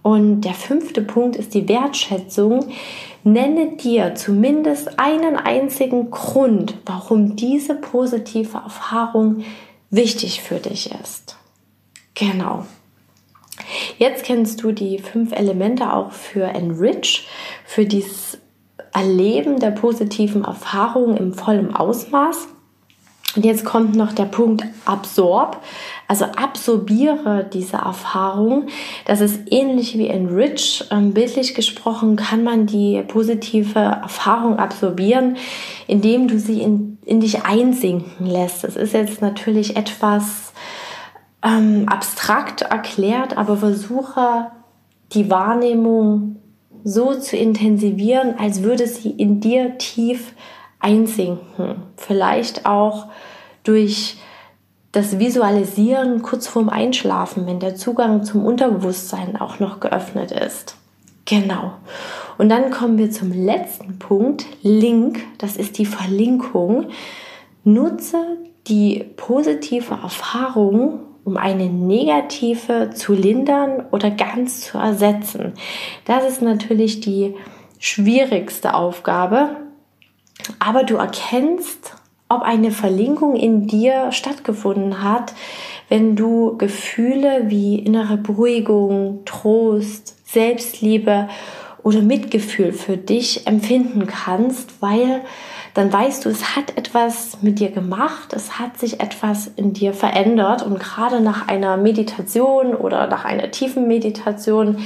Und 0.03 0.43
der 0.43 0.55
fünfte 0.55 1.03
Punkt 1.03 1.37
ist 1.37 1.55
die 1.55 1.69
Wertschätzung. 1.69 2.67
Nenne 3.23 3.77
dir 3.77 4.15
zumindest 4.15 4.99
einen 4.99 5.37
einzigen 5.37 6.11
Grund, 6.11 6.75
warum 6.87 7.37
diese 7.37 7.75
positive 7.75 8.57
Erfahrung 8.57 9.45
wichtig 9.91 10.43
für 10.43 10.57
dich 10.57 10.91
ist. 11.03 11.37
Genau. 12.15 12.65
Jetzt 13.99 14.25
kennst 14.25 14.63
du 14.63 14.73
die 14.73 14.99
fünf 14.99 15.33
Elemente 15.33 15.93
auch 15.93 16.13
für 16.13 16.45
Enrich, 16.45 17.29
für 17.65 17.85
dieses 17.85 18.39
Erleben 18.93 19.61
der 19.61 19.71
positiven 19.71 20.45
Erfahrungen 20.45 21.17
im 21.17 21.35
vollen 21.35 21.75
Ausmaß. 21.75 22.49
Und 23.37 23.45
jetzt 23.45 23.65
kommt 23.65 23.95
noch 23.95 24.13
der 24.13 24.25
Punkt 24.25 24.65
Absorb, 24.85 25.63
also 26.09 26.25
absorbiere 26.25 27.49
diese 27.53 27.77
Erfahrung. 27.77 28.67
Das 29.05 29.21
ist 29.21 29.41
ähnlich 29.53 29.97
wie 29.97 30.09
Enrich. 30.09 30.85
Ähm, 30.91 31.13
bildlich 31.13 31.55
gesprochen 31.55 32.17
kann 32.17 32.43
man 32.43 32.67
die 32.67 33.03
positive 33.07 33.79
Erfahrung 33.79 34.59
absorbieren, 34.59 35.37
indem 35.87 36.27
du 36.27 36.41
sie 36.41 36.61
in, 36.61 36.99
in 37.05 37.21
dich 37.21 37.45
einsinken 37.45 38.27
lässt. 38.27 38.65
Das 38.65 38.75
ist 38.75 38.95
jetzt 38.95 39.23
natürlich 39.23 39.77
etwas 39.77 40.53
ähm, 41.45 41.89
abstrakt 41.89 42.63
erklärt, 42.63 43.37
aber 43.37 43.57
versuche 43.57 44.51
die 45.13 45.31
Wahrnehmung 45.31 46.37
so 46.83 47.15
zu 47.15 47.37
intensivieren, 47.37 48.35
als 48.39 48.63
würde 48.63 48.87
sie 48.87 49.11
in 49.11 49.41
dir 49.41 49.79
tief 49.79 50.33
einsinken. 50.81 51.83
Vielleicht 51.97 52.67
auch 52.67 53.07
durch 53.63 54.17
das 54.93 55.19
Visualisieren 55.19 56.23
kurz 56.23 56.49
vorm 56.49 56.69
Einschlafen, 56.69 57.47
wenn 57.47 57.61
der 57.61 57.77
Zugang 57.77 58.25
zum 58.25 58.45
Unterbewusstsein 58.45 59.41
auch 59.41 59.61
noch 59.61 59.79
geöffnet 59.79 60.33
ist. 60.33 60.77
Genau. 61.27 61.75
Und 62.39 62.49
dann 62.49 62.71
kommen 62.71 62.99
wir 62.99 63.11
zum 63.11 63.33
letzten 63.33 63.99
Punkt, 63.99 64.47
Link, 64.63 65.21
das 65.39 65.57
ist 65.57 65.79
die 65.79 65.87
Verlinkung. 65.87 66.87
Nutze 67.63 68.39
die 68.67 69.05
positive 69.17 69.95
Erfahrung 70.03 71.01
um 71.25 71.37
eine 71.37 71.67
negative 71.67 72.91
zu 72.95 73.13
lindern 73.13 73.85
oder 73.91 74.11
ganz 74.11 74.63
zu 74.63 74.79
ersetzen. 74.79 75.53
Das 76.05 76.27
ist 76.27 76.43
natürlich 76.43 77.01
die 77.01 77.35
schwierigste 77.79 78.75
Aufgabe, 78.75 79.57
aber 80.59 80.85
du 80.85 80.97
erkennst, 80.97 81.95
ob 82.29 82.43
eine 82.43 82.71
Verlinkung 82.71 83.35
in 83.37 83.67
dir 83.67 84.13
stattgefunden 84.13 85.03
hat, 85.03 85.35
wenn 85.89 86.15
du 86.15 86.57
Gefühle 86.57 87.45
wie 87.47 87.79
innere 87.79 88.17
Beruhigung, 88.17 89.25
Trost, 89.25 90.17
Selbstliebe 90.25 91.29
oder 91.83 92.03
Mitgefühl 92.03 92.73
für 92.73 92.97
dich 92.97 93.47
empfinden 93.47 94.07
kannst, 94.07 94.81
weil 94.81 95.23
dann 95.75 95.93
weißt 95.93 96.25
du, 96.25 96.29
es 96.29 96.57
hat 96.57 96.77
etwas 96.77 97.43
mit 97.43 97.59
dir 97.59 97.71
gemacht, 97.71 98.33
es 98.33 98.59
hat 98.59 98.79
sich 98.79 99.01
etwas 99.01 99.51
in 99.57 99.73
dir 99.73 99.93
verändert 99.93 100.63
und 100.63 100.79
gerade 100.79 101.21
nach 101.21 101.49
einer 101.49 101.77
Meditation 101.77 102.75
oder 102.75 103.07
nach 103.07 103.25
einer 103.25 103.51
tiefen 103.51 103.87
Meditation 103.89 104.79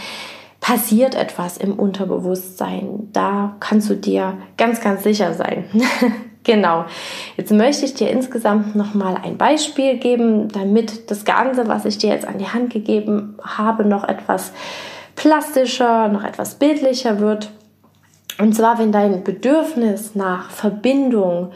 passiert 0.65 1.15
etwas 1.15 1.59
im 1.59 1.75
Unterbewusstsein. 1.75 3.11
Da 3.13 3.55
kannst 3.61 3.91
du 3.91 3.97
dir 3.97 4.39
ganz, 4.57 4.81
ganz 4.81 5.03
sicher 5.03 5.35
sein. 5.35 5.67
genau. 6.43 6.87
Jetzt 7.37 7.53
möchte 7.53 7.85
ich 7.85 7.93
dir 7.93 8.09
insgesamt 8.09 8.75
nochmal 8.75 9.19
ein 9.23 9.37
Beispiel 9.37 9.99
geben, 9.99 10.49
damit 10.49 11.11
das 11.11 11.27
Ganze, 11.27 11.69
was 11.69 11.85
ich 11.85 11.99
dir 11.99 12.09
jetzt 12.09 12.27
an 12.27 12.39
die 12.39 12.49
Hand 12.49 12.73
gegeben 12.73 13.37
habe, 13.43 13.85
noch 13.85 14.05
etwas 14.05 14.53
plastischer, 15.17 16.09
noch 16.09 16.25
etwas 16.25 16.55
bildlicher 16.55 17.21
wird. 17.21 17.51
Und 18.39 18.57
zwar, 18.57 18.79
wenn 18.79 18.91
dein 18.91 19.23
Bedürfnis 19.23 20.15
nach 20.15 20.49
Verbindung 20.49 21.53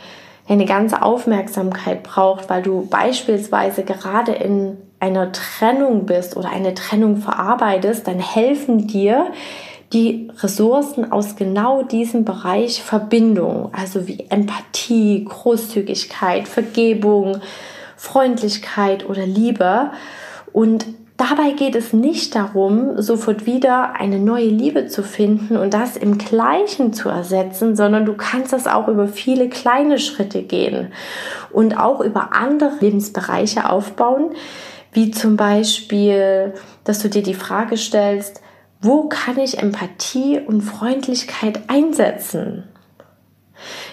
eine 0.46 0.66
ganze 0.66 1.00
Aufmerksamkeit 1.00 2.02
braucht, 2.02 2.50
weil 2.50 2.60
du 2.60 2.86
beispielsweise 2.86 3.84
gerade 3.84 4.32
in 4.32 4.76
einer 5.00 5.32
Trennung 5.32 6.06
bist 6.06 6.36
oder 6.36 6.50
eine 6.50 6.74
Trennung 6.74 7.18
verarbeitest, 7.18 8.06
dann 8.06 8.18
helfen 8.18 8.86
dir 8.86 9.32
die 9.92 10.30
Ressourcen 10.40 11.10
aus 11.12 11.36
genau 11.36 11.82
diesem 11.82 12.24
Bereich 12.24 12.82
Verbindung, 12.82 13.70
also 13.72 14.06
wie 14.06 14.26
Empathie, 14.28 15.24
Großzügigkeit, 15.24 16.46
Vergebung, 16.46 17.40
Freundlichkeit 17.96 19.08
oder 19.08 19.26
Liebe. 19.26 19.90
Und 20.52 20.86
Dabei 21.18 21.50
geht 21.50 21.74
es 21.74 21.92
nicht 21.92 22.36
darum, 22.36 23.02
sofort 23.02 23.44
wieder 23.44 23.94
eine 23.98 24.20
neue 24.20 24.46
Liebe 24.46 24.86
zu 24.86 25.02
finden 25.02 25.56
und 25.56 25.74
das 25.74 25.96
im 25.96 26.16
Gleichen 26.16 26.92
zu 26.92 27.08
ersetzen, 27.08 27.74
sondern 27.74 28.06
du 28.06 28.14
kannst 28.14 28.52
das 28.52 28.68
auch 28.68 28.86
über 28.86 29.08
viele 29.08 29.48
kleine 29.48 29.98
Schritte 29.98 30.42
gehen 30.42 30.92
und 31.50 31.76
auch 31.76 32.00
über 32.00 32.34
andere 32.34 32.70
Lebensbereiche 32.78 33.68
aufbauen, 33.68 34.30
wie 34.92 35.10
zum 35.10 35.36
Beispiel, 35.36 36.54
dass 36.84 37.00
du 37.00 37.08
dir 37.08 37.22
die 37.22 37.34
Frage 37.34 37.76
stellst, 37.76 38.40
wo 38.80 39.08
kann 39.08 39.38
ich 39.38 39.58
Empathie 39.58 40.38
und 40.38 40.62
Freundlichkeit 40.62 41.68
einsetzen? 41.68 42.64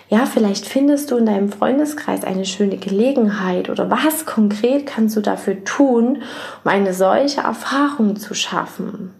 Ja, 0.09 0.27
vielleicht 0.27 0.67
findest 0.67 1.09
du 1.09 1.17
in 1.17 1.25
deinem 1.25 1.51
Freundeskreis 1.51 2.23
eine 2.23 2.45
schöne 2.45 2.77
Gelegenheit 2.77 3.69
oder 3.69 3.89
was 3.89 4.25
konkret 4.25 4.85
kannst 4.85 5.15
du 5.15 5.21
dafür 5.21 5.63
tun, 5.63 6.21
um 6.63 6.71
eine 6.71 6.93
solche 6.93 7.41
Erfahrung 7.41 8.15
zu 8.15 8.35
schaffen? 8.35 9.13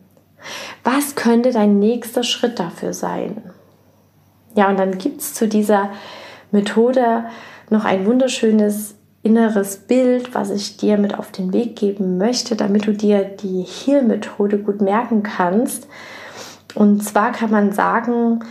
Was 0.83 1.15
könnte 1.15 1.51
dein 1.51 1.79
nächster 1.79 2.21
Schritt 2.21 2.59
dafür 2.59 2.93
sein? 2.93 3.41
Ja, 4.55 4.69
und 4.69 4.77
dann 4.77 4.99
gibt 4.99 5.21
es 5.21 5.33
zu 5.33 5.47
dieser 5.47 5.89
Methode 6.51 7.25
noch 7.71 7.83
ein 7.83 8.05
wunderschönes 8.05 8.94
inneres 9.25 9.77
Bild, 9.77 10.33
was 10.33 10.51
ich 10.51 10.77
dir 10.77 10.97
mit 10.97 11.17
auf 11.17 11.31
den 11.31 11.51
Weg 11.51 11.75
geben 11.75 12.17
möchte, 12.17 12.55
damit 12.55 12.87
du 12.87 12.93
dir 12.93 13.23
die 13.23 13.63
Heal-Methode 13.63 14.59
gut 14.59 14.81
merken 14.81 15.23
kannst. 15.23 15.87
Und 16.75 17.03
zwar 17.03 17.31
kann 17.31 17.51
man 17.51 17.71
sagen, 17.71 18.41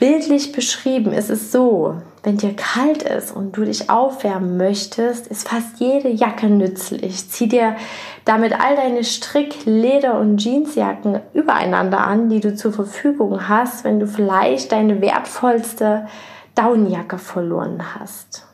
Bildlich 0.00 0.52
beschrieben 0.52 1.12
ist 1.12 1.28
es 1.28 1.52
so, 1.52 2.00
wenn 2.22 2.38
dir 2.38 2.56
kalt 2.56 3.02
ist 3.02 3.36
und 3.36 3.54
du 3.54 3.66
dich 3.66 3.90
aufwärmen 3.90 4.56
möchtest, 4.56 5.26
ist 5.26 5.46
fast 5.46 5.78
jede 5.78 6.08
Jacke 6.08 6.46
nützlich. 6.46 7.28
Zieh 7.28 7.48
dir 7.48 7.76
damit 8.24 8.58
all 8.58 8.76
deine 8.76 9.04
Strick-, 9.04 9.66
Leder- 9.66 10.18
und 10.18 10.42
Jeansjacken 10.42 11.20
übereinander 11.34 12.00
an, 12.00 12.30
die 12.30 12.40
du 12.40 12.56
zur 12.56 12.72
Verfügung 12.72 13.46
hast, 13.46 13.84
wenn 13.84 14.00
du 14.00 14.06
vielleicht 14.06 14.72
deine 14.72 15.02
wertvollste 15.02 16.06
Daunenjacke 16.54 17.18
verloren 17.18 17.82
hast. 17.94 18.46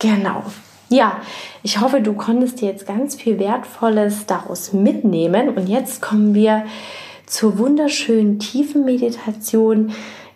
Genau. 0.00 0.42
Ja, 0.88 1.20
ich 1.62 1.80
hoffe, 1.80 2.00
du 2.00 2.14
konntest 2.14 2.60
dir 2.60 2.70
jetzt 2.70 2.86
ganz 2.86 3.14
viel 3.14 3.38
Wertvolles 3.38 4.26
daraus 4.26 4.72
mitnehmen. 4.72 5.50
Und 5.50 5.68
jetzt 5.68 6.00
kommen 6.00 6.34
wir 6.34 6.64
zur 7.26 7.58
wunderschönen 7.58 8.38
tiefen 8.38 8.84
Meditation, 8.84 9.92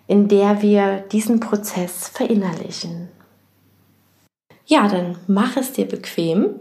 in 0.07 0.29
der 0.29 0.61
wir 0.61 1.05
diesen 1.11 1.41
Prozess 1.41 2.09
verinnerlichen. 2.09 3.09
Ja, 4.67 4.89
dann 4.89 5.17
mach 5.27 5.57
es 5.57 5.73
dir 5.73 5.87
bequem. 5.87 6.61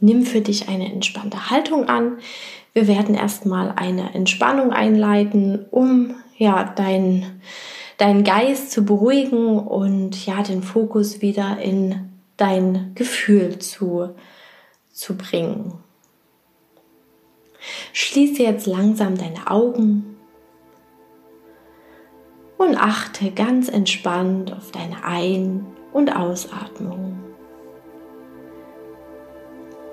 Nimm 0.00 0.24
für 0.24 0.42
dich 0.42 0.68
eine 0.68 0.92
entspannte 0.92 1.50
Haltung 1.50 1.88
an. 1.88 2.18
Wir 2.74 2.86
werden 2.86 3.14
erstmal 3.14 3.72
eine 3.74 4.14
Entspannung 4.14 4.70
einleiten, 4.70 5.64
um 5.70 6.14
ja 6.36 6.74
deinen 7.98 8.24
dein 8.24 8.24
Geist 8.24 8.70
zu 8.70 8.84
beruhigen 8.84 9.58
und 9.58 10.26
ja 10.26 10.42
den 10.42 10.62
Fokus 10.62 11.22
wieder 11.22 11.58
in 11.58 12.10
dein 12.36 12.92
Gefühl 12.94 13.58
zu, 13.58 14.10
zu 14.92 15.16
bringen. 15.16 15.74
Schließe 17.92 18.42
jetzt 18.42 18.66
langsam 18.66 19.16
deine 19.16 19.50
Augen 19.50 20.16
und 22.58 22.76
achte 22.76 23.30
ganz 23.30 23.68
entspannt 23.68 24.52
auf 24.52 24.70
deine 24.70 25.04
Ein- 25.04 25.66
und 25.92 26.14
Ausatmung. 26.14 27.18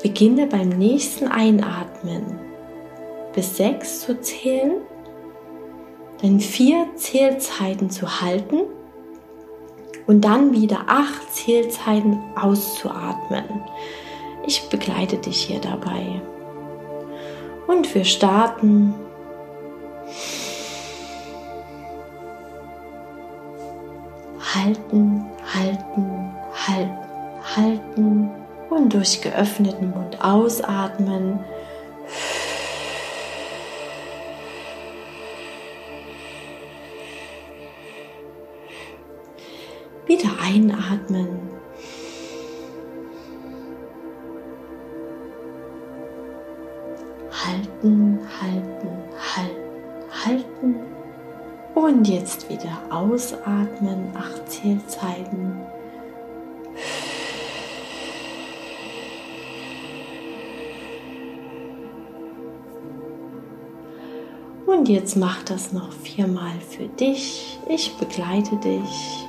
Beginne 0.01 0.47
beim 0.47 0.69
nächsten 0.69 1.29
Einatmen 1.29 2.39
bis 3.33 3.57
sechs 3.57 4.01
zu 4.01 4.19
zählen, 4.19 4.81
dann 6.23 6.39
vier 6.39 6.87
Zählzeiten 6.95 7.89
zu 7.89 8.21
halten 8.21 8.61
und 10.07 10.21
dann 10.21 10.53
wieder 10.53 10.85
acht 10.87 11.33
Zählzeiten 11.33 12.17
auszuatmen. 12.35 13.43
Ich 14.47 14.69
begleite 14.69 15.17
dich 15.17 15.43
hier 15.43 15.59
dabei. 15.59 16.21
Und 17.67 17.93
wir 17.93 18.05
starten 18.05 18.93
halten, 24.55 25.25
halten, 25.53 26.31
halten, 26.67 26.97
halten 27.55 28.31
und 28.69 28.93
durch 28.93 29.21
geöffneten 29.21 29.89
Mund 29.89 30.23
ausatmen. 30.23 31.39
Wieder 40.13 40.29
einatmen. 40.39 41.27
Halten, 47.31 48.19
halten, 48.39 48.89
halten, 49.35 50.13
halten 50.23 50.75
und 51.73 52.07
jetzt 52.07 52.47
wieder 52.47 52.79
ausatmen, 52.91 54.15
acht 54.15 54.51
Zählzeiten. 54.51 55.57
Und 64.67 64.89
jetzt 64.89 65.17
mach 65.17 65.41
das 65.41 65.73
noch 65.73 65.91
viermal 65.91 66.59
für 66.69 66.87
dich. 66.87 67.57
Ich 67.67 67.95
begleite 67.97 68.57
dich. 68.57 69.22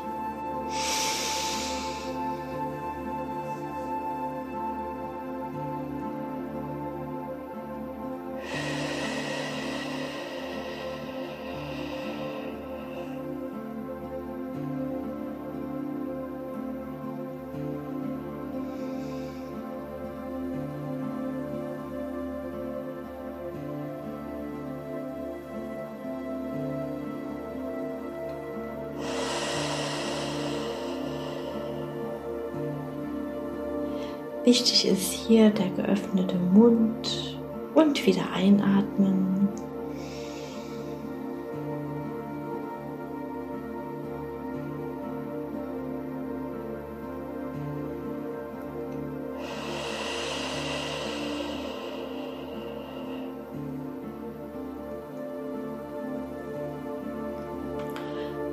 Wichtig 34.45 34.87
ist 34.87 35.11
hier 35.11 35.49
der 35.49 35.71
geöffnete 35.71 36.37
Mund 36.37 37.41
und 37.75 38.07
wieder 38.07 38.31
einatmen. 38.35 39.49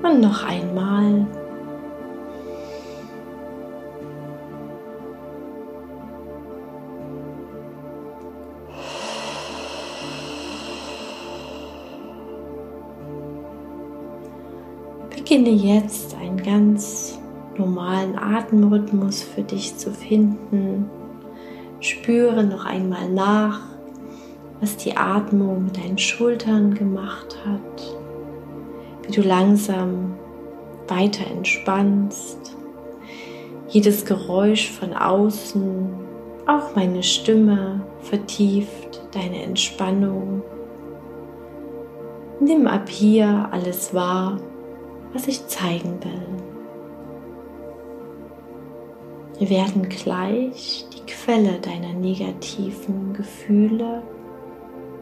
Und 0.02 0.22
noch 0.22 0.44
einmal. 0.46 0.61
Beginne 15.32 15.52
jetzt 15.52 16.14
einen 16.16 16.44
ganz 16.44 17.18
normalen 17.58 18.18
Atemrhythmus 18.20 19.24
für 19.24 19.44
dich 19.44 19.78
zu 19.78 19.94
finden. 19.94 20.90
Spüre 21.80 22.44
noch 22.44 22.66
einmal 22.66 23.08
nach, 23.08 23.62
was 24.60 24.76
die 24.76 24.98
Atmung 24.98 25.64
mit 25.64 25.78
deinen 25.78 25.98
Schultern 25.98 26.74
gemacht 26.74 27.38
hat, 27.46 27.96
wie 29.08 29.14
du 29.14 29.22
langsam 29.22 30.16
weiter 30.90 31.26
entspannst. 31.32 32.58
Jedes 33.70 34.04
Geräusch 34.04 34.70
von 34.70 34.94
außen, 34.94 35.94
auch 36.46 36.76
meine 36.76 37.04
Stimme 37.04 37.80
vertieft 38.02 39.02
deine 39.14 39.44
Entspannung. 39.44 40.42
Nimm 42.42 42.68
ab 42.68 42.90
hier 42.90 43.48
alles 43.54 43.94
wahr, 43.94 44.38
was 45.14 45.28
ich 45.28 45.46
zeigen 45.48 46.00
will. 46.04 46.42
Wir 49.40 49.50
werden 49.50 49.90
gleich 49.90 50.86
die 50.94 51.12
Quelle 51.12 51.60
deiner 51.60 51.94
negativen 51.94 53.14
Gefühle 53.14 54.04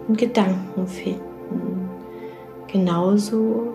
und 0.08 0.18
Gedanken 0.18 0.88
finden, 0.88 1.90
genauso 2.72 3.74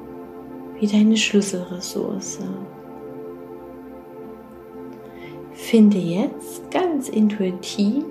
wie 0.80 0.86
deine 0.86 1.16
Schlüsselressource. 1.16 2.40
Finde 5.52 5.98
jetzt 5.98 6.70
ganz 6.70 7.08
intuitiv, 7.08 8.04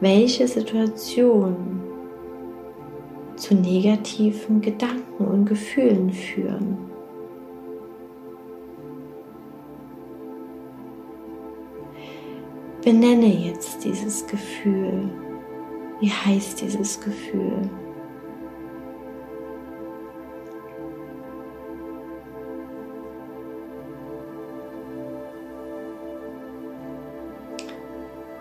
welche 0.00 0.46
Situation 0.46 1.77
zu 3.38 3.54
negativen 3.54 4.60
Gedanken 4.60 5.26
und 5.26 5.46
Gefühlen 5.46 6.12
führen. 6.12 6.76
Benenne 12.84 13.26
jetzt 13.26 13.84
dieses 13.84 14.26
Gefühl. 14.26 15.10
Wie 16.00 16.10
heißt 16.10 16.60
dieses 16.60 17.00
Gefühl? 17.00 17.68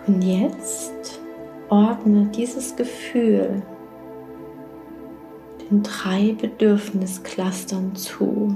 Und 0.06 0.22
jetzt 0.22 1.20
ordne 1.70 2.30
dieses 2.34 2.76
Gefühl 2.76 3.62
den 5.70 5.84
drei 5.84 6.36
Bedürfnisclustern 6.40 7.96
zu. 7.96 8.56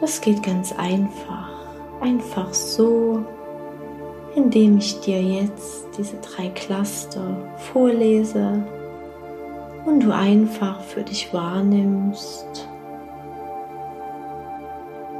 Das 0.00 0.20
geht 0.20 0.42
ganz 0.42 0.72
einfach. 0.72 1.50
Einfach 2.00 2.52
so, 2.52 3.24
indem 4.34 4.78
ich 4.78 5.00
dir 5.00 5.22
jetzt 5.22 5.86
diese 5.96 6.16
drei 6.18 6.48
Cluster 6.48 7.36
vorlese 7.72 8.62
und 9.86 10.00
du 10.00 10.12
einfach 10.12 10.80
für 10.80 11.02
dich 11.02 11.32
wahrnimmst, 11.32 12.68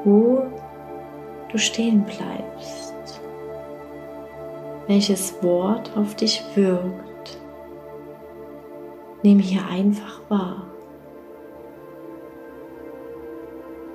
wo 0.04 0.42
du 1.50 1.58
stehen 1.58 2.04
bleibst, 2.04 3.20
welches 4.86 5.42
Wort 5.42 5.90
auf 5.96 6.14
dich 6.16 6.42
wirkt. 6.54 7.13
Nimm 9.24 9.38
hier 9.38 9.66
einfach 9.66 10.20
wahr. 10.28 10.66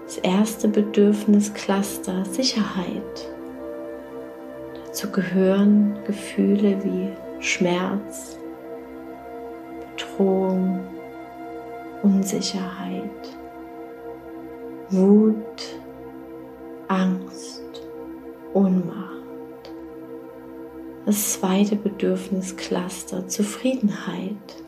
Das 0.03 0.17
erste 0.17 0.67
Bedürfnis 0.67 1.53
Cluster 1.53 2.25
Sicherheit. 2.25 3.29
Dazu 4.73 5.11
gehören 5.11 5.99
Gefühle 6.07 6.83
wie 6.83 7.09
Schmerz, 7.43 8.39
Bedrohung, 9.95 10.79
Unsicherheit, 12.01 13.37
Wut, 14.89 15.79
Angst, 16.87 17.61
Ohnmacht. 18.55 19.13
Das 21.05 21.33
zweite 21.33 21.75
Bedürfniscluster 21.75 23.27
Zufriedenheit. 23.27 24.63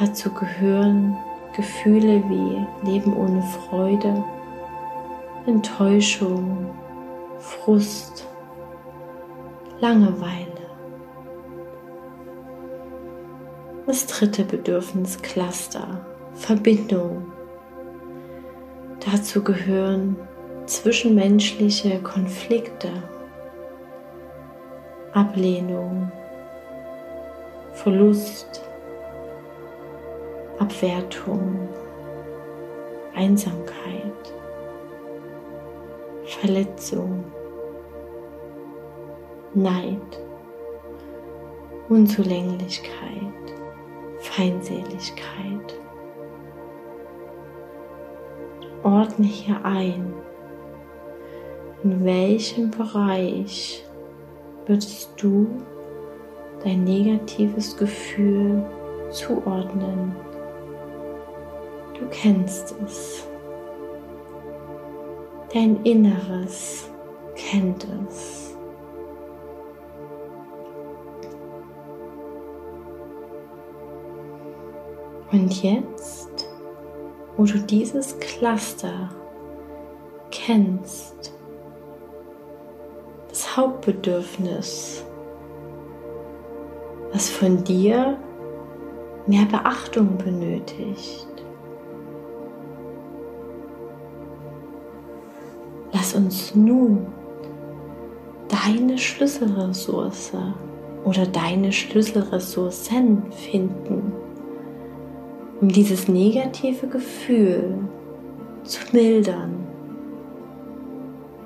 Dazu 0.00 0.32
gehören 0.32 1.14
Gefühle 1.54 2.24
wie 2.30 2.90
Leben 2.90 3.14
ohne 3.14 3.42
Freude, 3.42 4.24
Enttäuschung, 5.44 6.70
Frust, 7.38 8.26
Langeweile. 9.78 10.46
Das 13.86 14.06
dritte 14.06 14.44
Bedürfniscluster, 14.44 16.00
Verbindung. 16.32 17.30
Dazu 19.04 19.44
gehören 19.44 20.16
zwischenmenschliche 20.64 21.98
Konflikte, 21.98 22.88
Ablehnung, 25.12 26.10
Verlust, 27.74 28.69
Abwertung, 30.60 31.68
Einsamkeit, 33.14 34.34
Verletzung. 36.24 37.24
Neid, 39.52 40.20
Unzulänglichkeit, 41.88 42.92
Feindseligkeit. 44.20 45.80
Ordne 48.84 49.26
hier 49.26 49.64
ein, 49.64 50.14
in 51.82 52.04
welchem 52.04 52.70
Bereich 52.70 53.84
würdest 54.66 55.10
du 55.16 55.48
dein 56.62 56.84
negatives 56.84 57.76
Gefühl 57.76 58.62
zuordnen. 59.10 60.14
Du 62.00 62.06
kennst 62.06 62.74
es. 62.84 63.28
Dein 65.52 65.84
Inneres 65.84 66.88
kennt 67.36 67.86
es. 68.08 68.56
Und 75.30 75.62
jetzt, 75.62 76.48
wo 77.36 77.44
du 77.44 77.58
dieses 77.58 78.18
Cluster 78.18 79.10
kennst, 80.30 81.32
das 83.28 83.56
Hauptbedürfnis, 83.56 85.04
was 87.12 87.28
von 87.28 87.62
dir 87.62 88.18
mehr 89.26 89.44
Beachtung 89.44 90.16
benötigt. 90.16 91.29
Lass 96.10 96.16
uns 96.16 96.54
nun 96.56 97.06
deine 98.48 98.98
Schlüsselressource 98.98 100.32
oder 101.04 101.24
deine 101.24 101.70
Schlüsselressourcen 101.70 103.30
finden 103.30 104.12
um 105.60 105.68
dieses 105.68 106.08
negative 106.08 106.88
Gefühl 106.88 107.78
zu 108.64 108.80
mildern 108.92 109.68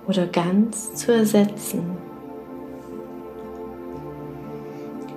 oder 0.06 0.26
ganz 0.28 0.94
zu 0.94 1.12
ersetzen. 1.12 1.82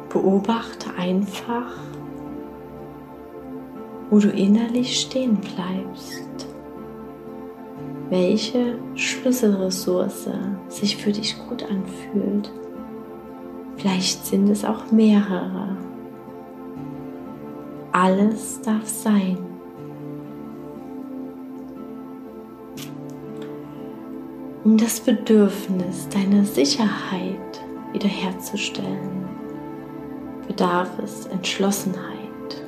Beobachte 0.09 0.89
einfach, 0.97 1.71
wo 4.09 4.19
du 4.19 4.29
innerlich 4.29 4.99
stehen 4.99 5.37
bleibst, 5.37 6.47
welche 8.09 8.77
Schlüsselressource 8.95 10.29
sich 10.69 10.97
für 10.97 11.11
dich 11.11 11.37
gut 11.47 11.63
anfühlt. 11.63 12.51
Vielleicht 13.77 14.25
sind 14.25 14.49
es 14.49 14.63
auch 14.63 14.91
mehrere. 14.91 15.77
Alles 17.91 18.61
darf 18.61 18.87
sein. 18.87 19.37
Um 24.63 24.77
das 24.77 24.99
Bedürfnis 24.99 26.09
deiner 26.09 26.43
Sicherheit 26.43 27.61
wiederherzustellen, 27.93 29.25
bedarf 30.47 30.89
es 31.03 31.25
Entschlossenheit, 31.27 32.63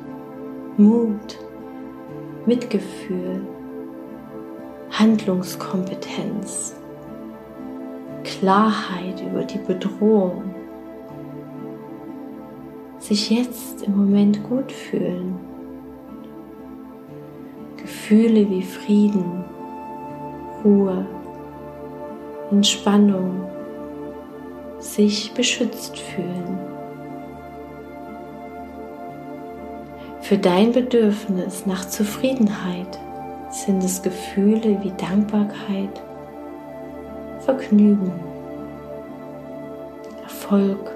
Mut, 0.78 1.38
Mitgefühl, 2.46 3.42
Handlungskompetenz, 4.92 6.76
Klarheit 8.24 9.22
über 9.22 9.44
die 9.44 9.60
Bedrohung 9.60 10.56
sich 13.00 13.30
jetzt 13.30 13.84
im 13.84 13.98
Moment 13.98 14.44
gut 14.44 14.72
fühlen. 14.72 15.40
Gefühle 17.78 18.50
wie 18.50 18.62
Frieden, 18.62 19.46
Ruhe, 20.64 21.06
Entspannung, 22.52 23.46
sich 24.80 25.34
beschützt 25.34 25.98
fühlen. 25.98 26.60
Für 30.22 30.38
dein 30.38 30.74
Bedürfnis 30.74 31.66
nach 31.66 31.86
Zufriedenheit 31.88 33.00
sind 33.50 33.84
es 33.84 34.02
Gefühle 34.02 34.78
wie 34.84 34.92
Dankbarkeit, 34.92 36.02
Vergnügen, 37.40 38.14
Erfolg, 40.24 40.92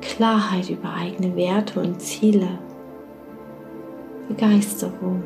Klarheit 0.00 0.70
über 0.70 0.94
eigene 0.94 1.34
Werte 1.34 1.80
und 1.80 2.00
Ziele, 2.00 2.58
Begeisterung, 4.28 5.22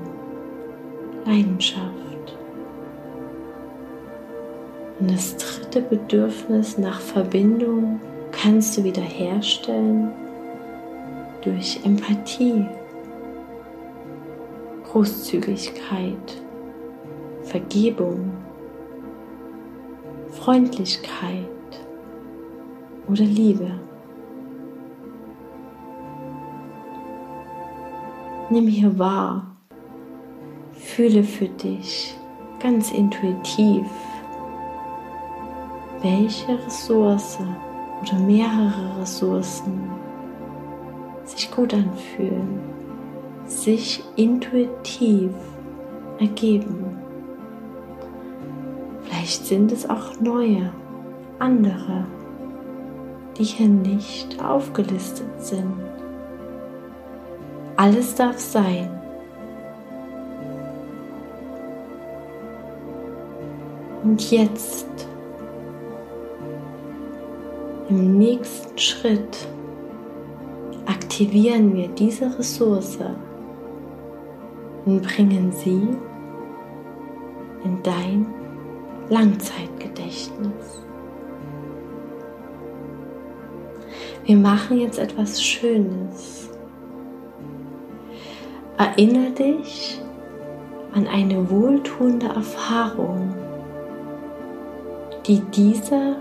Leidenschaft. 1.26 2.38
Und 5.00 5.10
das 5.10 5.36
dritte 5.36 5.82
Bedürfnis 5.82 6.78
nach 6.78 7.00
Verbindung 7.00 8.00
kannst 8.30 8.76
du 8.76 8.84
wiederherstellen 8.84 10.12
durch 11.42 11.80
Empathie, 11.84 12.66
Großzügigkeit, 14.94 16.40
Vergebung, 17.42 18.30
Freundlichkeit 20.30 21.48
oder 23.08 23.24
Liebe. 23.24 23.72
Nimm 28.50 28.68
hier 28.68 28.96
wahr, 28.96 29.56
fühle 30.74 31.24
für 31.24 31.48
dich 31.48 32.16
ganz 32.60 32.92
intuitiv, 32.92 33.88
welche 36.02 36.56
Ressource 36.66 37.40
oder 38.00 38.16
mehrere 38.20 39.00
Ressourcen 39.00 39.90
sich 41.24 41.50
gut 41.50 41.74
anfühlen, 41.74 42.73
sich 43.62 44.02
intuitiv 44.16 45.30
ergeben. 46.18 46.96
Vielleicht 49.02 49.46
sind 49.46 49.72
es 49.72 49.88
auch 49.88 50.20
neue, 50.20 50.72
andere, 51.38 52.06
die 53.36 53.44
hier 53.44 53.68
nicht 53.68 54.42
aufgelistet 54.42 55.30
sind. 55.38 55.74
Alles 57.76 58.14
darf 58.14 58.38
sein. 58.38 58.90
Und 64.04 64.30
jetzt, 64.30 64.86
im 67.88 68.18
nächsten 68.18 68.78
Schritt, 68.78 69.48
aktivieren 70.86 71.74
wir 71.74 71.88
diese 71.88 72.38
Ressource 72.38 72.98
und 74.84 75.02
bringen 75.02 75.52
sie 75.52 75.88
in 77.64 77.82
dein 77.82 78.26
Langzeitgedächtnis. 79.08 80.82
Wir 84.24 84.36
machen 84.36 84.80
jetzt 84.80 84.98
etwas 84.98 85.42
Schönes. 85.42 86.50
Erinnere 88.78 89.30
dich 89.32 90.00
an 90.94 91.06
eine 91.06 91.50
wohltuende 91.50 92.26
Erfahrung, 92.26 93.34
die 95.26 95.40
dieser 95.40 96.16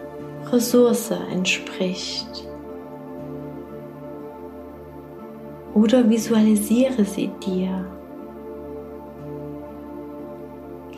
Ressource 0.51 1.11
entspricht. 1.31 2.47
Oder 5.73 6.09
visualisiere 6.09 7.05
sie 7.05 7.31
dir. 7.45 7.85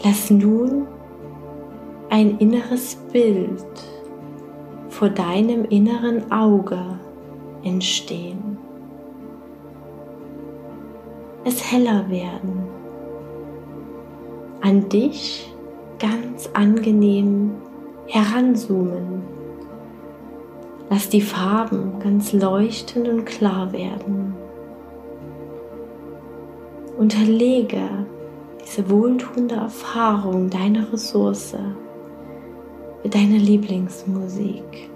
Lass 0.05 0.29
nun 0.29 0.85
ein 2.11 2.37
inneres 2.37 2.95
Bild 3.11 3.65
vor 4.89 5.09
deinem 5.09 5.65
inneren 5.65 6.31
Auge 6.31 6.77
entstehen. 7.63 8.59
Es 11.43 11.71
heller 11.71 12.07
werden. 12.07 12.67
An 14.61 14.87
dich 14.89 15.51
ganz 15.97 16.51
angenehm 16.53 17.55
heranzoomen. 18.05 19.23
Lass 20.91 21.09
die 21.09 21.21
Farben 21.21 21.97
ganz 21.99 22.31
leuchtend 22.31 23.07
und 23.07 23.25
klar 23.25 23.73
werden. 23.73 24.35
Unterlege 26.95 28.05
diese 28.65 28.89
wohltuende 28.89 29.55
Erfahrung 29.55 30.49
deiner 30.49 30.91
Ressource 30.91 31.55
mit 33.03 33.13
deiner 33.13 33.37
Lieblingsmusik. 33.37 34.89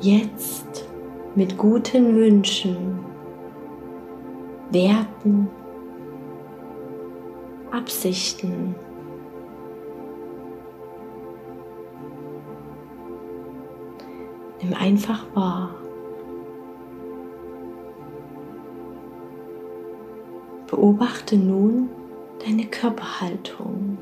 Jetzt 0.00 0.88
mit 1.36 1.56
guten 1.56 2.16
Wünschen, 2.16 2.98
Werten, 4.70 5.48
Absichten. 7.70 8.74
Nimm 14.60 14.74
einfach 14.74 15.24
wahr. 15.34 15.81
Beobachte 20.72 21.36
nun 21.36 21.90
deine 22.42 22.64
Körperhaltung. 22.64 23.98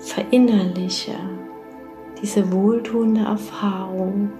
Verinnerliche 0.00 1.14
diese 2.20 2.52
wohltuende 2.52 3.22
Erfahrung, 3.22 4.30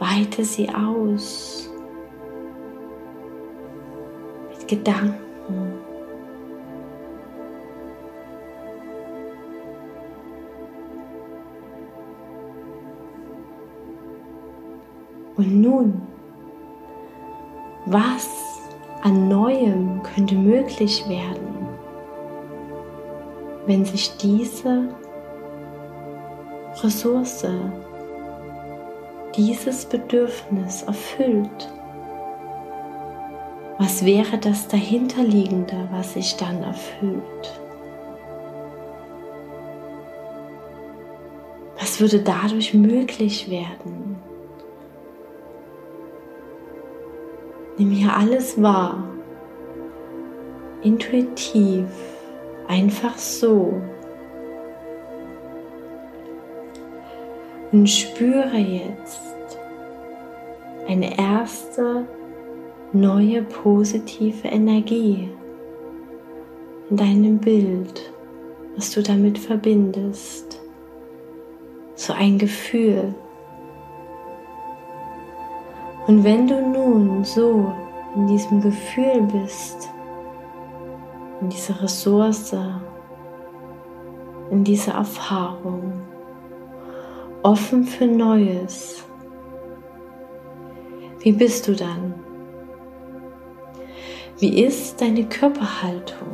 weite 0.00 0.42
sie 0.42 0.68
aus 0.70 1.70
mit 4.50 4.66
Gedanken. 4.66 5.27
Und 15.38 15.62
nun, 15.62 16.02
was 17.86 18.28
an 19.02 19.28
Neuem 19.28 20.02
könnte 20.02 20.34
möglich 20.34 21.08
werden, 21.08 21.68
wenn 23.66 23.84
sich 23.84 24.16
diese 24.16 24.88
Ressource, 26.82 27.46
dieses 29.36 29.86
Bedürfnis 29.86 30.82
erfüllt? 30.82 31.72
Was 33.78 34.04
wäre 34.04 34.38
das 34.38 34.66
dahinterliegende, 34.66 35.88
was 35.92 36.14
sich 36.14 36.36
dann 36.36 36.64
erfüllt? 36.64 37.60
Was 41.78 42.00
würde 42.00 42.18
dadurch 42.18 42.74
möglich 42.74 43.48
werden? 43.48 44.27
Nimm 47.78 47.90
hier 47.90 48.14
alles 48.16 48.60
wahr, 48.60 49.04
intuitiv, 50.82 51.86
einfach 52.66 53.16
so. 53.16 53.80
Und 57.70 57.88
spüre 57.88 58.56
jetzt 58.56 59.20
eine 60.88 61.18
erste 61.18 62.06
neue 62.92 63.42
positive 63.42 64.48
Energie 64.48 65.28
in 66.90 66.96
deinem 66.96 67.38
Bild, 67.38 68.12
was 68.74 68.90
du 68.92 69.02
damit 69.02 69.38
verbindest. 69.38 70.60
So 71.94 72.12
ein 72.12 72.38
Gefühl, 72.38 73.14
und 76.08 76.24
wenn 76.24 76.48
du 76.48 76.58
nun 76.60 77.22
so 77.22 77.70
in 78.16 78.26
diesem 78.26 78.62
Gefühl 78.62 79.28
bist, 79.30 79.90
in 81.42 81.50
dieser 81.50 81.82
Ressource, 81.82 82.56
in 84.50 84.64
dieser 84.64 84.94
Erfahrung, 84.94 86.00
offen 87.42 87.84
für 87.84 88.06
Neues, 88.06 89.04
wie 91.20 91.32
bist 91.32 91.68
du 91.68 91.74
dann? 91.74 92.14
Wie 94.38 94.64
ist 94.64 95.02
deine 95.02 95.28
Körperhaltung? 95.28 96.28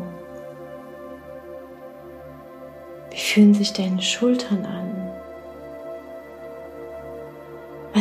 Wie 3.10 3.18
fühlen 3.18 3.54
sich 3.54 3.72
deine 3.72 4.00
Schultern 4.00 4.64
an? 4.64 4.93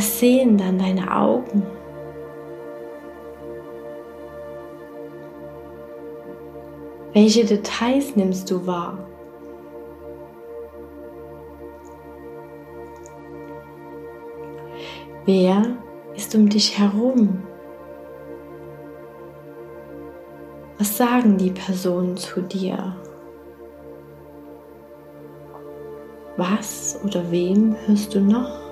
Sehen 0.01 0.58
dann 0.58 0.79
deine 0.79 1.15
Augen? 1.15 1.63
Welche 7.13 7.45
Details 7.45 8.15
nimmst 8.15 8.49
du 8.49 8.65
wahr? 8.65 8.97
Wer 15.25 15.77
ist 16.15 16.34
um 16.34 16.49
dich 16.49 16.77
herum? 16.77 17.43
Was 20.79 20.97
sagen 20.97 21.38
die 21.38 21.51
Personen 21.51 22.17
zu 22.17 22.41
dir? 22.41 22.95
Was 26.36 26.99
oder 27.06 27.29
wem 27.29 27.75
hörst 27.86 28.15
du 28.15 28.21
noch? 28.21 28.62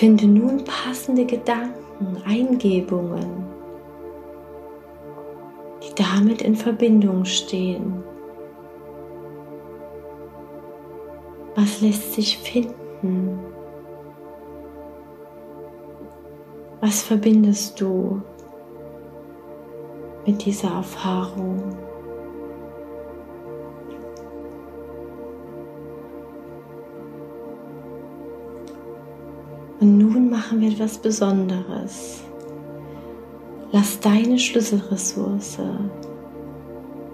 Finde 0.00 0.26
nun 0.26 0.64
passende 0.64 1.26
Gedanken, 1.26 2.16
Eingebungen, 2.24 3.44
die 5.82 5.94
damit 5.94 6.40
in 6.40 6.56
Verbindung 6.56 7.26
stehen. 7.26 8.02
Was 11.54 11.82
lässt 11.82 12.14
sich 12.14 12.38
finden? 12.38 13.40
Was 16.80 17.02
verbindest 17.02 17.78
du 17.78 18.22
mit 20.24 20.46
dieser 20.46 20.76
Erfahrung? 20.76 21.76
Machen 30.50 30.62
wir 30.62 30.70
etwas 30.72 30.98
Besonderes. 30.98 32.24
Lass 33.70 34.00
deine 34.00 34.36
Schlüsselressource, 34.36 35.58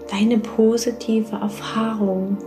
deine 0.09 0.39
positive 0.39 1.35
Erfahrung 1.35 2.37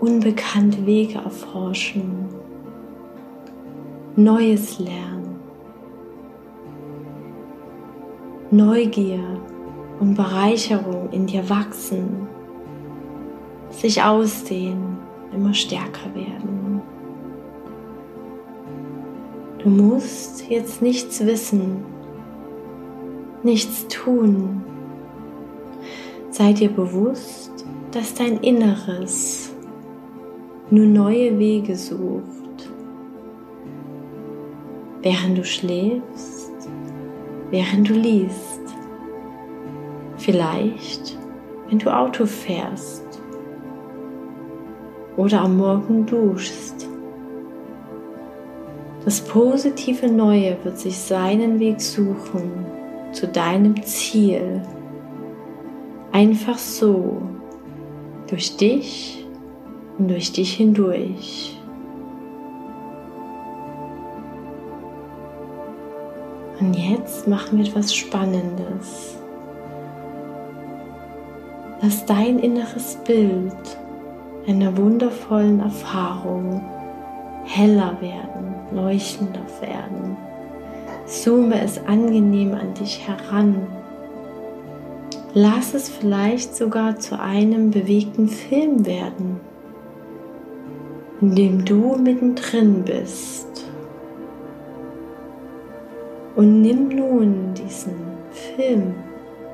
unbekannte 0.00 0.84
Wege 0.86 1.18
erforschen, 1.18 2.26
Neues 4.16 4.80
lernen, 4.80 5.38
Neugier 8.50 9.22
und 10.00 10.16
Bereicherung 10.16 11.10
in 11.12 11.28
dir 11.28 11.48
wachsen, 11.48 12.26
sich 13.70 14.02
ausdehnen, 14.02 14.98
immer 15.32 15.54
stärker 15.54 16.12
werden. 16.12 16.59
Du 19.62 19.68
musst 19.68 20.48
jetzt 20.48 20.80
nichts 20.80 21.26
wissen, 21.26 21.84
nichts 23.42 23.86
tun. 23.88 24.62
Sei 26.30 26.54
dir 26.54 26.70
bewusst, 26.70 27.52
dass 27.90 28.14
dein 28.14 28.38
Inneres 28.38 29.52
nur 30.70 30.86
neue 30.86 31.38
Wege 31.38 31.76
sucht, 31.76 32.70
während 35.02 35.36
du 35.36 35.44
schläfst, 35.44 36.52
während 37.50 37.86
du 37.86 37.92
liest, 37.92 38.62
vielleicht 40.16 41.18
wenn 41.68 41.78
du 41.78 41.94
Auto 41.94 42.24
fährst 42.24 43.04
oder 45.18 45.42
am 45.42 45.58
Morgen 45.58 46.06
duschst. 46.06 46.89
Das 49.04 49.20
positive 49.22 50.08
Neue 50.08 50.56
wird 50.62 50.78
sich 50.78 50.98
seinen 50.98 51.58
Weg 51.58 51.80
suchen 51.80 52.66
zu 53.12 53.26
deinem 53.26 53.82
Ziel. 53.82 54.62
Einfach 56.12 56.58
so, 56.58 57.22
durch 58.28 58.56
dich 58.56 59.26
und 59.98 60.08
durch 60.08 60.32
dich 60.32 60.54
hindurch. 60.54 61.56
Und 66.60 66.74
jetzt 66.74 67.26
machen 67.26 67.58
wir 67.58 67.64
etwas 67.64 67.94
Spannendes. 67.94 69.16
Lass 71.80 72.04
dein 72.04 72.38
inneres 72.38 72.98
Bild 73.06 73.56
einer 74.46 74.76
wundervollen 74.76 75.60
Erfahrung 75.60 76.62
heller 77.44 77.96
werden, 78.00 78.49
leuchtender 78.72 79.46
werden. 79.60 80.16
Zoome 81.06 81.60
es 81.62 81.84
angenehm 81.86 82.54
an 82.54 82.74
dich 82.74 83.06
heran. 83.06 83.66
Lass 85.34 85.74
es 85.74 85.88
vielleicht 85.88 86.54
sogar 86.56 86.98
zu 86.98 87.18
einem 87.18 87.70
bewegten 87.70 88.28
Film 88.28 88.86
werden 88.86 89.40
in 91.20 91.34
dem 91.34 91.64
du 91.64 91.96
mittendrin 91.96 92.82
bist. 92.84 93.66
Und 96.34 96.62
nimm 96.62 96.88
nun 96.88 97.52
diesen 97.54 97.94
Film 98.30 98.94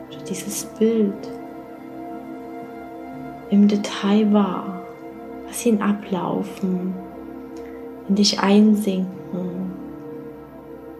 oder 0.08 0.22
dieses 0.28 0.64
Bild 0.78 1.30
im 3.50 3.66
Detail 3.66 4.32
wahr. 4.32 4.82
Lass 5.46 5.66
ihn 5.66 5.80
ablaufen, 5.82 6.94
in 8.08 8.14
dich 8.14 8.40
einsinken, 8.40 9.70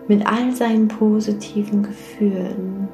mit 0.09 0.27
all 0.27 0.53
seinen 0.53 0.88
positiven 0.88 1.83
Gefühlen. 1.83 2.88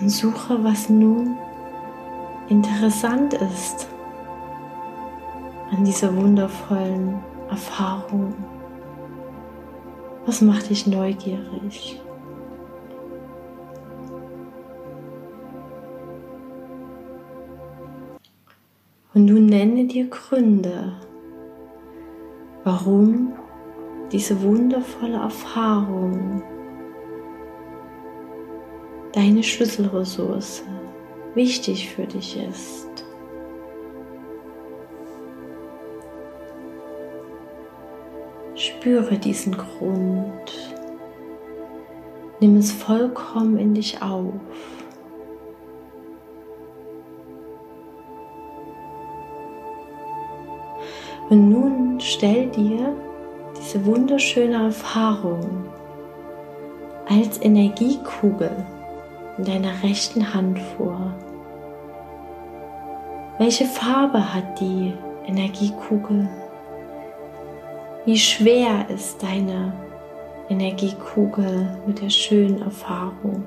Und 0.00 0.08
suche, 0.10 0.62
was 0.62 0.88
nun 0.88 1.36
interessant 2.48 3.34
ist 3.34 3.88
an 5.76 5.84
dieser 5.84 6.14
wundervollen 6.16 7.14
Erfahrung? 7.50 8.34
Was 10.24 10.40
macht 10.40 10.70
dich 10.70 10.86
neugierig? 10.86 12.00
Und 19.14 19.24
nun 19.24 19.46
nenne 19.46 19.86
dir 19.86 20.08
Gründe, 20.08 20.92
warum 22.64 23.32
diese 24.12 24.42
wundervolle 24.42 25.16
Erfahrung 25.16 26.42
deine 29.12 29.42
Schlüsselressource 29.42 30.62
wichtig 31.34 31.88
für 31.88 32.06
dich 32.06 32.38
ist. 32.38 32.88
Spüre 38.54 39.16
diesen 39.18 39.56
Grund. 39.56 40.76
Nimm 42.40 42.56
es 42.56 42.72
vollkommen 42.72 43.58
in 43.58 43.74
dich 43.74 44.02
auf. 44.02 44.34
Und 51.30 51.50
nun 51.50 52.00
stell 52.00 52.46
dir 52.46 52.94
diese 53.56 53.84
wunderschöne 53.84 54.64
Erfahrung 54.64 55.66
als 57.08 57.42
Energiekugel 57.42 58.50
in 59.36 59.44
deiner 59.44 59.82
rechten 59.82 60.32
Hand 60.32 60.58
vor. 60.58 61.12
Welche 63.38 63.66
Farbe 63.66 64.34
hat 64.34 64.58
die 64.58 64.94
Energiekugel? 65.26 66.28
Wie 68.06 68.18
schwer 68.18 68.86
ist 68.88 69.22
deine 69.22 69.72
Energiekugel 70.48 71.78
mit 71.86 72.00
der 72.00 72.10
schönen 72.10 72.62
Erfahrung? 72.62 73.44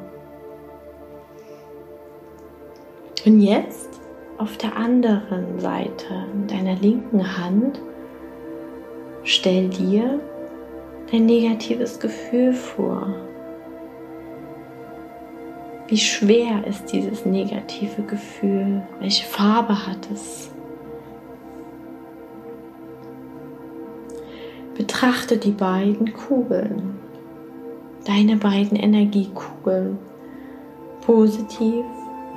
Und 3.26 3.42
jetzt 3.42 4.01
auf 4.42 4.58
der 4.58 4.76
anderen 4.76 5.60
Seite 5.60 6.26
deiner 6.48 6.76
linken 6.76 7.38
Hand 7.38 7.80
stell 9.24 9.70
dir 9.70 10.20
dein 11.12 11.28
negatives 11.28 12.00
Gefühl 12.00 12.52
vor. 12.52 13.14
Wie 15.88 15.98
schwer 15.98 16.66
ist 16.66 16.92
dieses 16.92 17.24
negative 17.24 18.02
Gefühl? 18.02 18.82
Welche 19.00 19.28
Farbe 19.28 19.86
hat 19.86 20.10
es? 20.12 20.50
Betrachte 24.76 25.38
die 25.38 25.52
beiden 25.52 26.14
Kugeln, 26.14 26.98
deine 28.08 28.38
beiden 28.38 28.76
Energiekugeln, 28.76 30.00
positiv 31.06 31.86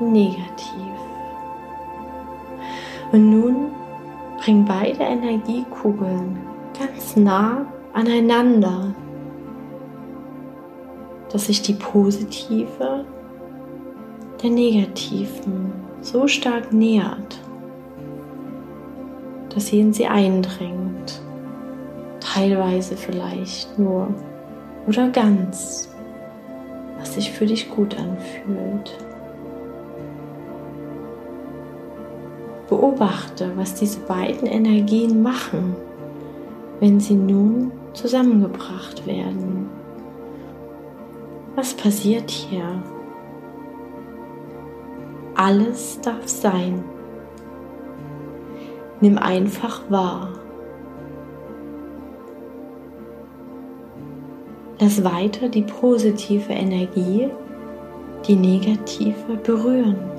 negativ. 0.00 1.03
Und 3.14 3.30
nun 3.30 3.70
bring 4.42 4.64
beide 4.64 5.04
Energiekugeln 5.04 6.36
ganz 6.76 7.14
nah 7.14 7.64
aneinander, 7.92 8.92
dass 11.30 11.46
sich 11.46 11.62
die 11.62 11.74
positive 11.74 13.04
der 14.42 14.50
negativen 14.50 15.72
so 16.00 16.26
stark 16.26 16.72
nähert, 16.72 17.38
dass 19.54 19.68
sie 19.68 19.78
in 19.78 19.92
sie 19.92 20.08
eindringt, 20.08 21.22
teilweise 22.18 22.96
vielleicht 22.96 23.78
nur 23.78 24.08
oder 24.88 25.08
ganz, 25.10 25.88
was 26.98 27.14
sich 27.14 27.30
für 27.30 27.46
dich 27.46 27.70
gut 27.70 27.96
anfühlt. 27.96 28.98
Beobachte, 32.84 33.50
was 33.56 33.74
diese 33.74 34.00
beiden 34.00 34.46
Energien 34.46 35.22
machen, 35.22 35.74
wenn 36.80 37.00
sie 37.00 37.14
nun 37.14 37.72
zusammengebracht 37.94 39.06
werden. 39.06 39.70
Was 41.56 41.72
passiert 41.72 42.30
hier? 42.30 42.82
Alles 45.34 45.98
darf 46.02 46.28
sein. 46.28 46.84
Nimm 49.00 49.16
einfach 49.16 49.80
wahr. 49.88 50.28
Lass 54.78 55.02
weiter 55.02 55.48
die 55.48 55.62
positive 55.62 56.52
Energie 56.52 57.30
die 58.26 58.36
negative 58.36 59.36
berühren. 59.42 60.13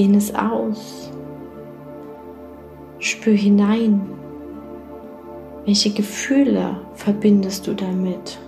Dehn 0.00 0.14
es 0.14 0.34
aus. 0.34 1.10
Spür 3.00 3.34
hinein. 3.34 4.00
Welche 5.66 5.90
Gefühle 5.90 6.80
verbindest 6.94 7.66
du 7.66 7.74
damit? 7.74 8.38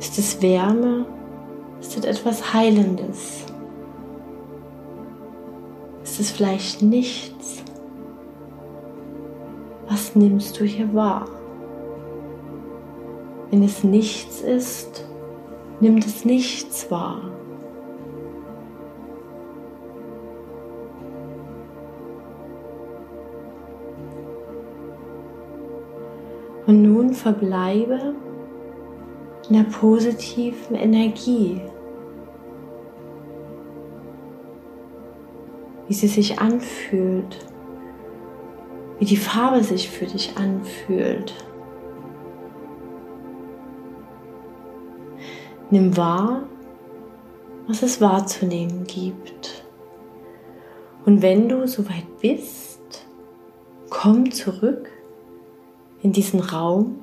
Ist 0.00 0.18
es 0.18 0.42
Wärme? 0.42 1.06
Ist 1.80 1.96
es 1.96 2.04
etwas 2.04 2.52
Heilendes? 2.52 3.44
Ist 6.02 6.18
es 6.18 6.32
vielleicht 6.32 6.82
nichts? 6.82 7.62
Was 9.88 10.16
nimmst 10.16 10.58
du 10.58 10.64
hier 10.64 10.92
wahr? 10.92 11.28
Wenn 13.52 13.62
es 13.62 13.84
nichts 13.84 14.40
ist, 14.40 15.04
nimmt 15.78 16.04
es 16.04 16.24
nichts 16.24 16.90
wahr. 16.90 17.33
Und 26.66 26.82
nun 26.82 27.12
verbleibe 27.12 28.14
in 29.48 29.56
der 29.56 29.64
positiven 29.64 30.74
Energie, 30.76 31.60
wie 35.86 35.94
sie 35.94 36.08
sich 36.08 36.38
anfühlt, 36.38 37.46
wie 38.98 39.04
die 39.04 39.18
Farbe 39.18 39.62
sich 39.62 39.90
für 39.90 40.06
dich 40.06 40.36
anfühlt. 40.36 41.34
Nimm 45.70 45.96
wahr, 45.96 46.44
was 47.66 47.82
es 47.82 48.00
wahrzunehmen 48.00 48.84
gibt. 48.84 49.64
Und 51.04 51.20
wenn 51.20 51.48
du 51.50 51.66
soweit 51.66 52.06
bist, 52.20 53.06
komm 53.90 54.30
zurück 54.30 54.93
in 56.04 56.12
diesen 56.12 56.40
Raum 56.40 57.02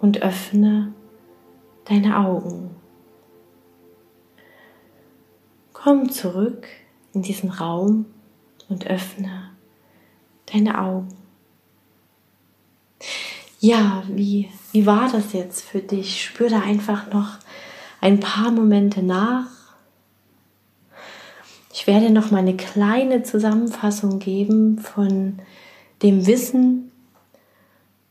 und 0.00 0.22
öffne 0.22 0.94
deine 1.84 2.18
Augen. 2.18 2.70
Komm 5.74 6.10
zurück 6.10 6.66
in 7.12 7.20
diesen 7.20 7.50
Raum 7.50 8.06
und 8.70 8.86
öffne 8.86 9.50
deine 10.46 10.80
Augen. 10.80 11.14
Ja, 13.60 14.02
wie, 14.08 14.48
wie 14.72 14.86
war 14.86 15.12
das 15.12 15.34
jetzt 15.34 15.60
für 15.60 15.80
dich? 15.80 16.24
Spür 16.24 16.48
da 16.48 16.60
einfach 16.60 17.12
noch 17.12 17.36
ein 18.00 18.18
paar 18.18 18.50
Momente 18.50 19.02
nach. 19.02 19.50
Ich 21.70 21.86
werde 21.86 22.08
noch 22.08 22.30
mal 22.30 22.38
eine 22.38 22.56
kleine 22.56 23.24
Zusammenfassung 23.24 24.20
geben 24.20 24.78
von 24.78 25.40
dem 26.02 26.26
Wissen, 26.26 26.89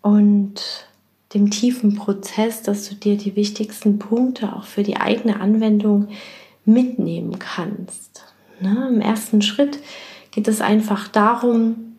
und 0.10 0.88
dem 1.34 1.52
tiefen 1.52 1.96
Prozess, 1.96 2.64
dass 2.64 2.90
du 2.90 2.96
dir 2.96 3.16
die 3.16 3.36
wichtigsten 3.36 4.00
Punkte 4.00 4.56
auch 4.56 4.64
für 4.64 4.82
die 4.82 4.98
eigene 4.98 5.40
Anwendung 5.40 6.08
mitnehmen 6.66 7.38
kannst. 7.38 8.24
Ne? 8.60 8.88
Im 8.90 9.02
ersten 9.02 9.42
Schritt 9.42 9.80
geht 10.32 10.48
es 10.48 10.62
einfach 10.62 11.08
darum, 11.08 11.98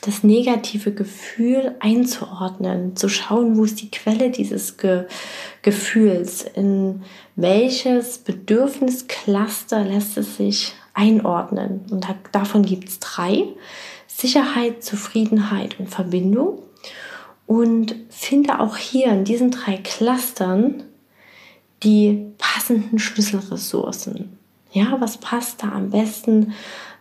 das 0.00 0.24
negative 0.24 0.92
Gefühl 0.92 1.76
einzuordnen, 1.80 2.96
zu 2.96 3.08
schauen, 3.08 3.56
wo 3.56 3.64
ist 3.64 3.80
die 3.82 3.90
Quelle 3.90 4.30
dieses 4.30 4.76
Ge 4.76 5.06
Gefühls, 5.62 6.42
in 6.42 7.02
welches 7.36 8.18
Bedürfniscluster 8.18 9.84
lässt 9.84 10.16
es 10.16 10.36
sich 10.36 10.74
einordnen. 10.94 11.80
Und 11.90 12.06
davon 12.32 12.64
gibt 12.64 12.88
es 12.88 12.98
drei. 13.00 13.44
Sicherheit, 14.06 14.82
Zufriedenheit 14.82 15.78
und 15.78 15.88
Verbindung 15.88 16.62
und 17.48 17.96
finde 18.10 18.60
auch 18.60 18.76
hier 18.76 19.06
in 19.06 19.24
diesen 19.24 19.50
drei 19.50 19.78
Clustern 19.78 20.84
die 21.82 22.26
passenden 22.36 22.98
Schlüsselressourcen. 22.98 24.36
Ja, 24.70 25.00
was 25.00 25.16
passt 25.16 25.62
da 25.62 25.72
am 25.72 25.88
besten 25.90 26.52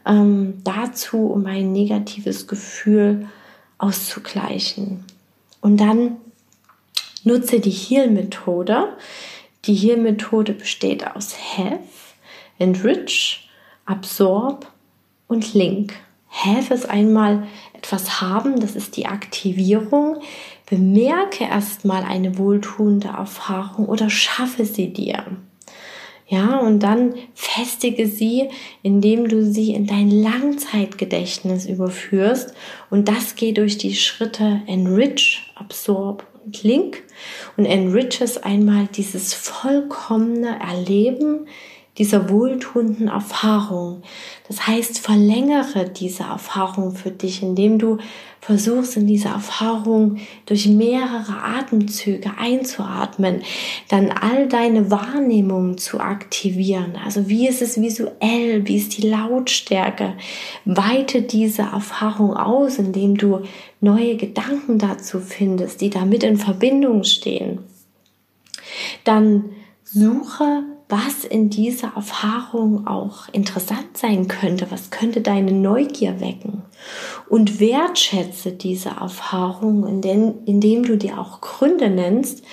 ähm, 0.06 0.62
dazu, 0.64 1.28
um 1.28 1.45
ein 1.48 1.74
negatives 1.74 2.48
Gefühl 2.48 3.28
auszugleichen? 3.78 5.04
Und 5.60 5.82
dann 5.82 6.16
nutze 7.26 7.60
die 7.60 7.70
Heal-Methode. 7.70 8.95
Die 9.66 9.74
Heal-Methode 9.74 10.54
besteht 10.54 11.06
aus 11.14 11.36
Have, 11.58 11.80
Enrich, 12.58 13.50
Absorb 13.86 14.72
und 15.28 15.54
Link. 15.54 15.93
Have 16.30 16.74
ist 16.74 16.88
einmal 16.88 17.48
etwas 17.88 18.19
haben, 18.19 18.59
das 18.59 18.75
ist 18.75 18.97
die 18.97 19.05
Aktivierung. 19.05 20.17
Bemerke 20.69 21.45
erstmal 21.45 22.03
eine 22.03 22.38
wohltuende 22.38 23.07
Erfahrung 23.07 23.85
oder 23.85 24.09
schaffe 24.09 24.65
sie 24.65 24.91
dir. 24.91 25.23
Ja, 26.27 26.57
und 26.57 26.81
dann 26.83 27.15
festige 27.33 28.05
sie, 28.05 28.49
indem 28.83 29.29
du 29.29 29.45
sie 29.45 29.73
in 29.73 29.88
dein 29.88 30.11
Langzeitgedächtnis 30.11 31.65
überführst. 31.65 32.53
Und 32.89 33.07
das 33.07 33.35
geht 33.35 33.57
durch 33.57 33.77
die 33.77 33.95
Schritte 33.95 34.61
Enrich, 34.67 35.49
Absorb 35.55 36.27
und 36.43 36.61
Link. 36.63 37.03
Und 37.55 37.65
Enrich 37.65 38.19
ist 38.19 38.43
einmal 38.43 38.88
dieses 38.88 39.33
vollkommene 39.33 40.59
Erleben 40.59 41.47
dieser 41.98 42.30
wohltuenden 42.30 43.08
Erfahrung. 43.08 44.04
Das 44.48 44.68
heißt, 44.68 45.00
verlängere 45.00 45.89
diese 45.89 46.24
Erfahrung 46.24 46.93
für 46.95 47.12
dich, 47.12 47.41
indem 47.41 47.80
du 47.80 47.98
versuchst, 48.39 48.95
in 48.95 49.08
diese 49.08 49.28
Erfahrung 49.28 50.18
durch 50.45 50.68
mehrere 50.68 51.43
Atemzüge 51.43 52.32
einzuatmen, 52.39 53.41
dann 53.89 54.12
all 54.12 54.48
deine 54.48 54.89
Wahrnehmungen 54.89 55.78
zu 55.78 56.00
aktivieren. 56.00 56.98
Also 57.04 57.28
wie 57.28 57.48
ist 57.48 57.62
es 57.62 57.82
visuell, 57.82 58.66
wie 58.68 58.78
ist 58.78 58.98
die 58.98 59.10
Lautstärke? 59.10 60.14
Weite 60.66 61.24
diese 61.24 61.64
Erfahrung 61.64 62.38
aus, 62.38 62.78
indem 62.78 63.18
du 63.18 63.41
neue 63.82 64.16
Gedanken 64.16 64.78
dazu 64.78 65.20
findest, 65.20 65.82
die 65.82 65.89
damit 65.89 66.24
in 66.24 66.38
Verbindung 66.38 67.04
stehen. 67.04 67.60
Dann 69.04 69.45
suche 69.84 70.64
was 70.89 71.25
in 71.25 71.49
dieser 71.49 71.93
Erfahrung 71.95 72.88
auch 72.88 73.27
interessant 73.33 73.97
sein 73.97 74.27
könnte, 74.27 74.71
was 74.71 74.89
könnte 74.89 75.21
deine 75.21 75.51
Neugier 75.51 76.21
wecken. 76.21 76.63
Und 77.27 77.59
wertschätze 77.59 78.53
diese 78.53 78.89
Erfahrung, 78.89 79.85
indem, 79.85 80.83
du 80.83 80.97
dir 80.97 81.19
auch 81.19 81.41
Gründe 81.41 81.89
nennst, 81.89 82.43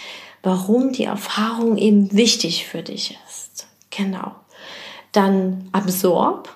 warum 0.42 0.92
die 0.92 1.04
Erfahrung 1.04 1.78
eben 1.78 2.12
wichtig 2.12 2.66
für 2.66 2.82
dich 2.82 3.16
ist. 3.28 3.68
Genau. 3.90 4.32
Dann 5.12 5.68
absorb, 5.70 6.54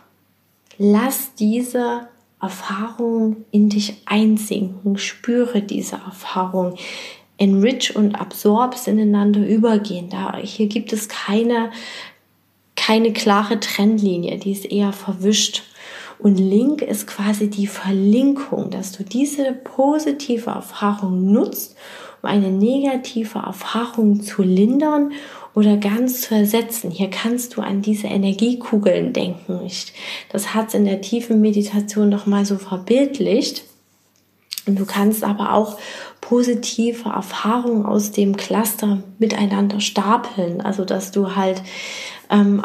lass 0.78 1.34
diese 1.34 2.08
Erfahrung 2.40 3.44
in 3.50 3.68
dich 3.68 4.02
einsinken, 4.04 4.98
spüre 4.98 5.62
diese 5.62 5.96
Erfahrung. 5.96 6.76
Enrich 7.39 7.95
und 7.97 8.16
Absorbs 8.20 8.86
ineinander 8.86 9.47
übergehen. 9.47 10.11
Da, 10.11 10.36
hier 10.36 10.66
gibt 10.66 10.93
es 10.93 11.09
keine, 11.09 11.70
keine 12.76 13.12
klare 13.12 13.61
Trennlinie, 13.61 14.39
die 14.39 14.53
ist 14.53 14.70
eher 14.70 14.93
verwischt. 14.93 15.62
Und 16.18 16.36
Link 16.36 16.82
ist 16.82 17.07
quasi 17.07 17.49
die 17.49 17.68
Verlinkung, 17.68 18.70
dass 18.70 18.93
du 18.93 19.05
diese 19.05 19.53
positive 19.53 20.51
Erfahrung 20.51 21.30
nutzt, 21.30 21.76
um 22.22 22.28
eine 22.28 22.51
negative 22.51 23.39
Erfahrung 23.39 24.20
zu 24.20 24.43
lindern 24.43 25.12
oder 25.55 25.76
ganz 25.76 26.22
zu 26.22 26.34
ersetzen. 26.34 26.91
Hier 26.91 27.09
kannst 27.09 27.57
du 27.57 27.62
an 27.62 27.82
diese 27.82 28.09
Energiekugeln 28.09 29.12
denken. 29.12 29.61
Ich, 29.64 29.93
das 30.30 30.55
hat 30.55 30.68
es 30.68 30.74
in 30.74 30.84
der 30.84 31.01
tiefen 31.01 31.41
Meditation 31.41 32.09
nochmal 32.09 32.45
so 32.45 32.59
verbildlicht. 32.59 33.62
Und 34.66 34.78
du 34.78 34.84
kannst 34.84 35.24
aber 35.24 35.55
auch 35.55 35.78
positive 36.28 37.08
Erfahrungen 37.08 37.86
aus 37.86 38.12
dem 38.12 38.36
Cluster 38.36 39.02
miteinander 39.18 39.80
stapeln. 39.80 40.60
Also 40.60 40.84
dass 40.84 41.10
du 41.10 41.34
halt 41.36 41.62
ähm, 42.28 42.62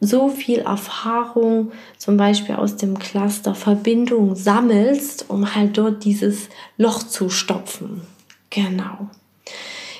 so 0.00 0.28
viel 0.28 0.60
Erfahrung 0.60 1.70
zum 1.98 2.16
Beispiel 2.16 2.56
aus 2.56 2.76
dem 2.76 2.98
Cluster 2.98 3.54
Verbindung 3.54 4.34
sammelst, 4.34 5.26
um 5.28 5.54
halt 5.54 5.78
dort 5.78 6.04
dieses 6.04 6.48
Loch 6.78 7.04
zu 7.04 7.28
stopfen. 7.30 8.02
Genau. 8.48 9.08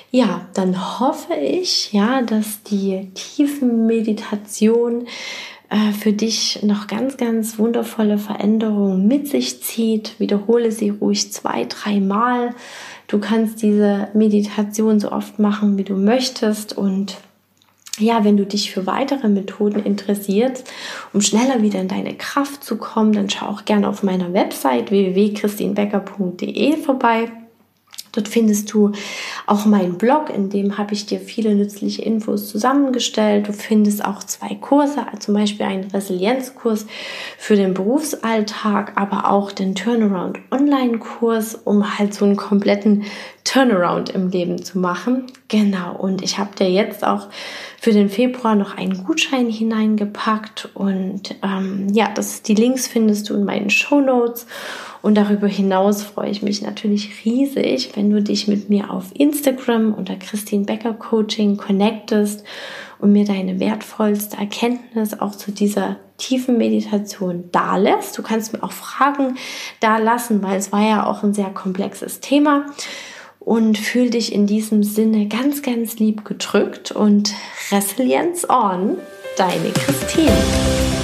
Ja, 0.09 0.47
dann 0.53 0.99
hoffe 0.99 1.35
ich, 1.35 1.93
ja, 1.93 2.21
dass 2.21 2.63
die 2.63 3.09
tiefen 3.13 3.85
Meditation 3.85 5.07
für 5.99 6.11
dich 6.11 6.63
noch 6.63 6.87
ganz, 6.87 7.15
ganz 7.17 7.57
wundervolle 7.57 8.17
Veränderungen 8.17 9.07
mit 9.07 9.27
sich 9.27 9.61
zieht. 9.63 10.19
Wiederhole 10.19 10.71
sie 10.71 10.89
ruhig 10.89 11.31
zwei, 11.31 11.65
dreimal. 11.65 12.53
Du 13.07 13.19
kannst 13.19 13.61
diese 13.61 14.09
Meditation 14.13 14.99
so 14.99 15.11
oft 15.11 15.39
machen, 15.39 15.77
wie 15.77 15.83
du 15.83 15.95
möchtest 15.95 16.77
und 16.77 17.17
ja, 17.99 18.23
wenn 18.23 18.37
du 18.37 18.45
dich 18.45 18.71
für 18.71 18.87
weitere 18.87 19.27
Methoden 19.27 19.83
interessierst, 19.83 20.71
um 21.13 21.21
schneller 21.21 21.61
wieder 21.61 21.81
in 21.81 21.89
deine 21.89 22.15
Kraft 22.15 22.63
zu 22.63 22.77
kommen, 22.77 23.11
dann 23.13 23.29
schau 23.29 23.47
auch 23.47 23.65
gerne 23.65 23.87
auf 23.87 24.01
meiner 24.01 24.33
Website 24.33 24.91
www.christinbecker.de 24.91 26.77
vorbei. 26.77 27.31
Dort 28.11 28.27
findest 28.27 28.73
du 28.73 28.91
auch 29.47 29.65
meinen 29.65 29.97
Blog, 29.97 30.29
in 30.29 30.49
dem 30.49 30.77
habe 30.77 30.93
ich 30.93 31.05
dir 31.05 31.19
viele 31.19 31.55
nützliche 31.55 32.01
Infos 32.01 32.49
zusammengestellt. 32.49 33.47
Du 33.47 33.53
findest 33.53 34.03
auch 34.03 34.23
zwei 34.23 34.55
Kurse, 34.55 35.05
zum 35.19 35.33
Beispiel 35.33 35.65
einen 35.65 35.89
Resilienzkurs 35.91 36.85
für 37.37 37.55
den 37.55 37.73
Berufsalltag, 37.73 38.93
aber 38.95 39.29
auch 39.29 39.51
den 39.51 39.75
Turnaround 39.75 40.39
Online-Kurs, 40.51 41.55
um 41.63 41.97
halt 41.97 42.13
so 42.13 42.25
einen 42.25 42.35
kompletten 42.35 43.05
Turnaround 43.43 44.09
im 44.09 44.29
Leben 44.29 44.63
zu 44.63 44.79
machen. 44.79 45.27
Genau, 45.47 45.95
und 45.95 46.21
ich 46.21 46.37
habe 46.37 46.55
dir 46.55 46.69
jetzt 46.69 47.05
auch 47.05 47.27
für 47.81 47.93
den 47.93 48.09
Februar 48.09 48.53
noch 48.53 48.77
einen 48.77 49.03
Gutschein 49.05 49.49
hineingepackt 49.49 50.69
und 50.75 51.33
ähm, 51.41 51.87
ja, 51.91 52.11
das, 52.13 52.43
die 52.43 52.53
Links 52.53 52.85
findest 52.85 53.27
du 53.27 53.33
in 53.33 53.43
meinen 53.43 53.71
Show 53.71 54.01
Notes. 54.01 54.45
Und 55.01 55.15
darüber 55.15 55.47
hinaus 55.47 56.03
freue 56.03 56.29
ich 56.29 56.43
mich 56.43 56.61
natürlich 56.61 57.25
riesig, 57.25 57.93
wenn 57.95 58.11
du 58.11 58.21
dich 58.21 58.47
mit 58.47 58.69
mir 58.69 58.91
auf 58.91 59.05
Instagram 59.15 59.95
unter 59.95 60.15
Christine 60.15 60.65
Becker 60.65 60.93
Coaching 60.93 61.57
connectest 61.57 62.43
und 62.99 63.13
mir 63.13 63.25
deine 63.25 63.59
wertvollste 63.59 64.37
Erkenntnis 64.37 65.19
auch 65.19 65.31
zu 65.31 65.51
dieser 65.51 65.95
tiefen 66.17 66.59
Meditation 66.59 67.45
da 67.51 67.77
lässt. 67.77 68.15
Du 68.15 68.21
kannst 68.21 68.53
mir 68.53 68.61
auch 68.61 68.73
Fragen 68.73 69.37
da 69.79 69.97
lassen, 69.97 70.43
weil 70.43 70.59
es 70.59 70.71
war 70.71 70.87
ja 70.87 71.07
auch 71.07 71.23
ein 71.23 71.33
sehr 71.33 71.49
komplexes 71.49 72.19
Thema. 72.19 72.67
Und 73.43 73.79
fühl 73.79 74.11
dich 74.11 74.33
in 74.33 74.45
diesem 74.45 74.83
Sinne 74.83 75.27
ganz, 75.27 75.63
ganz 75.63 75.97
lieb 75.97 76.25
gedrückt 76.25 76.91
und 76.91 77.33
Resilience 77.71 78.47
on, 78.47 78.97
deine 79.35 79.71
Christine. 79.73 81.00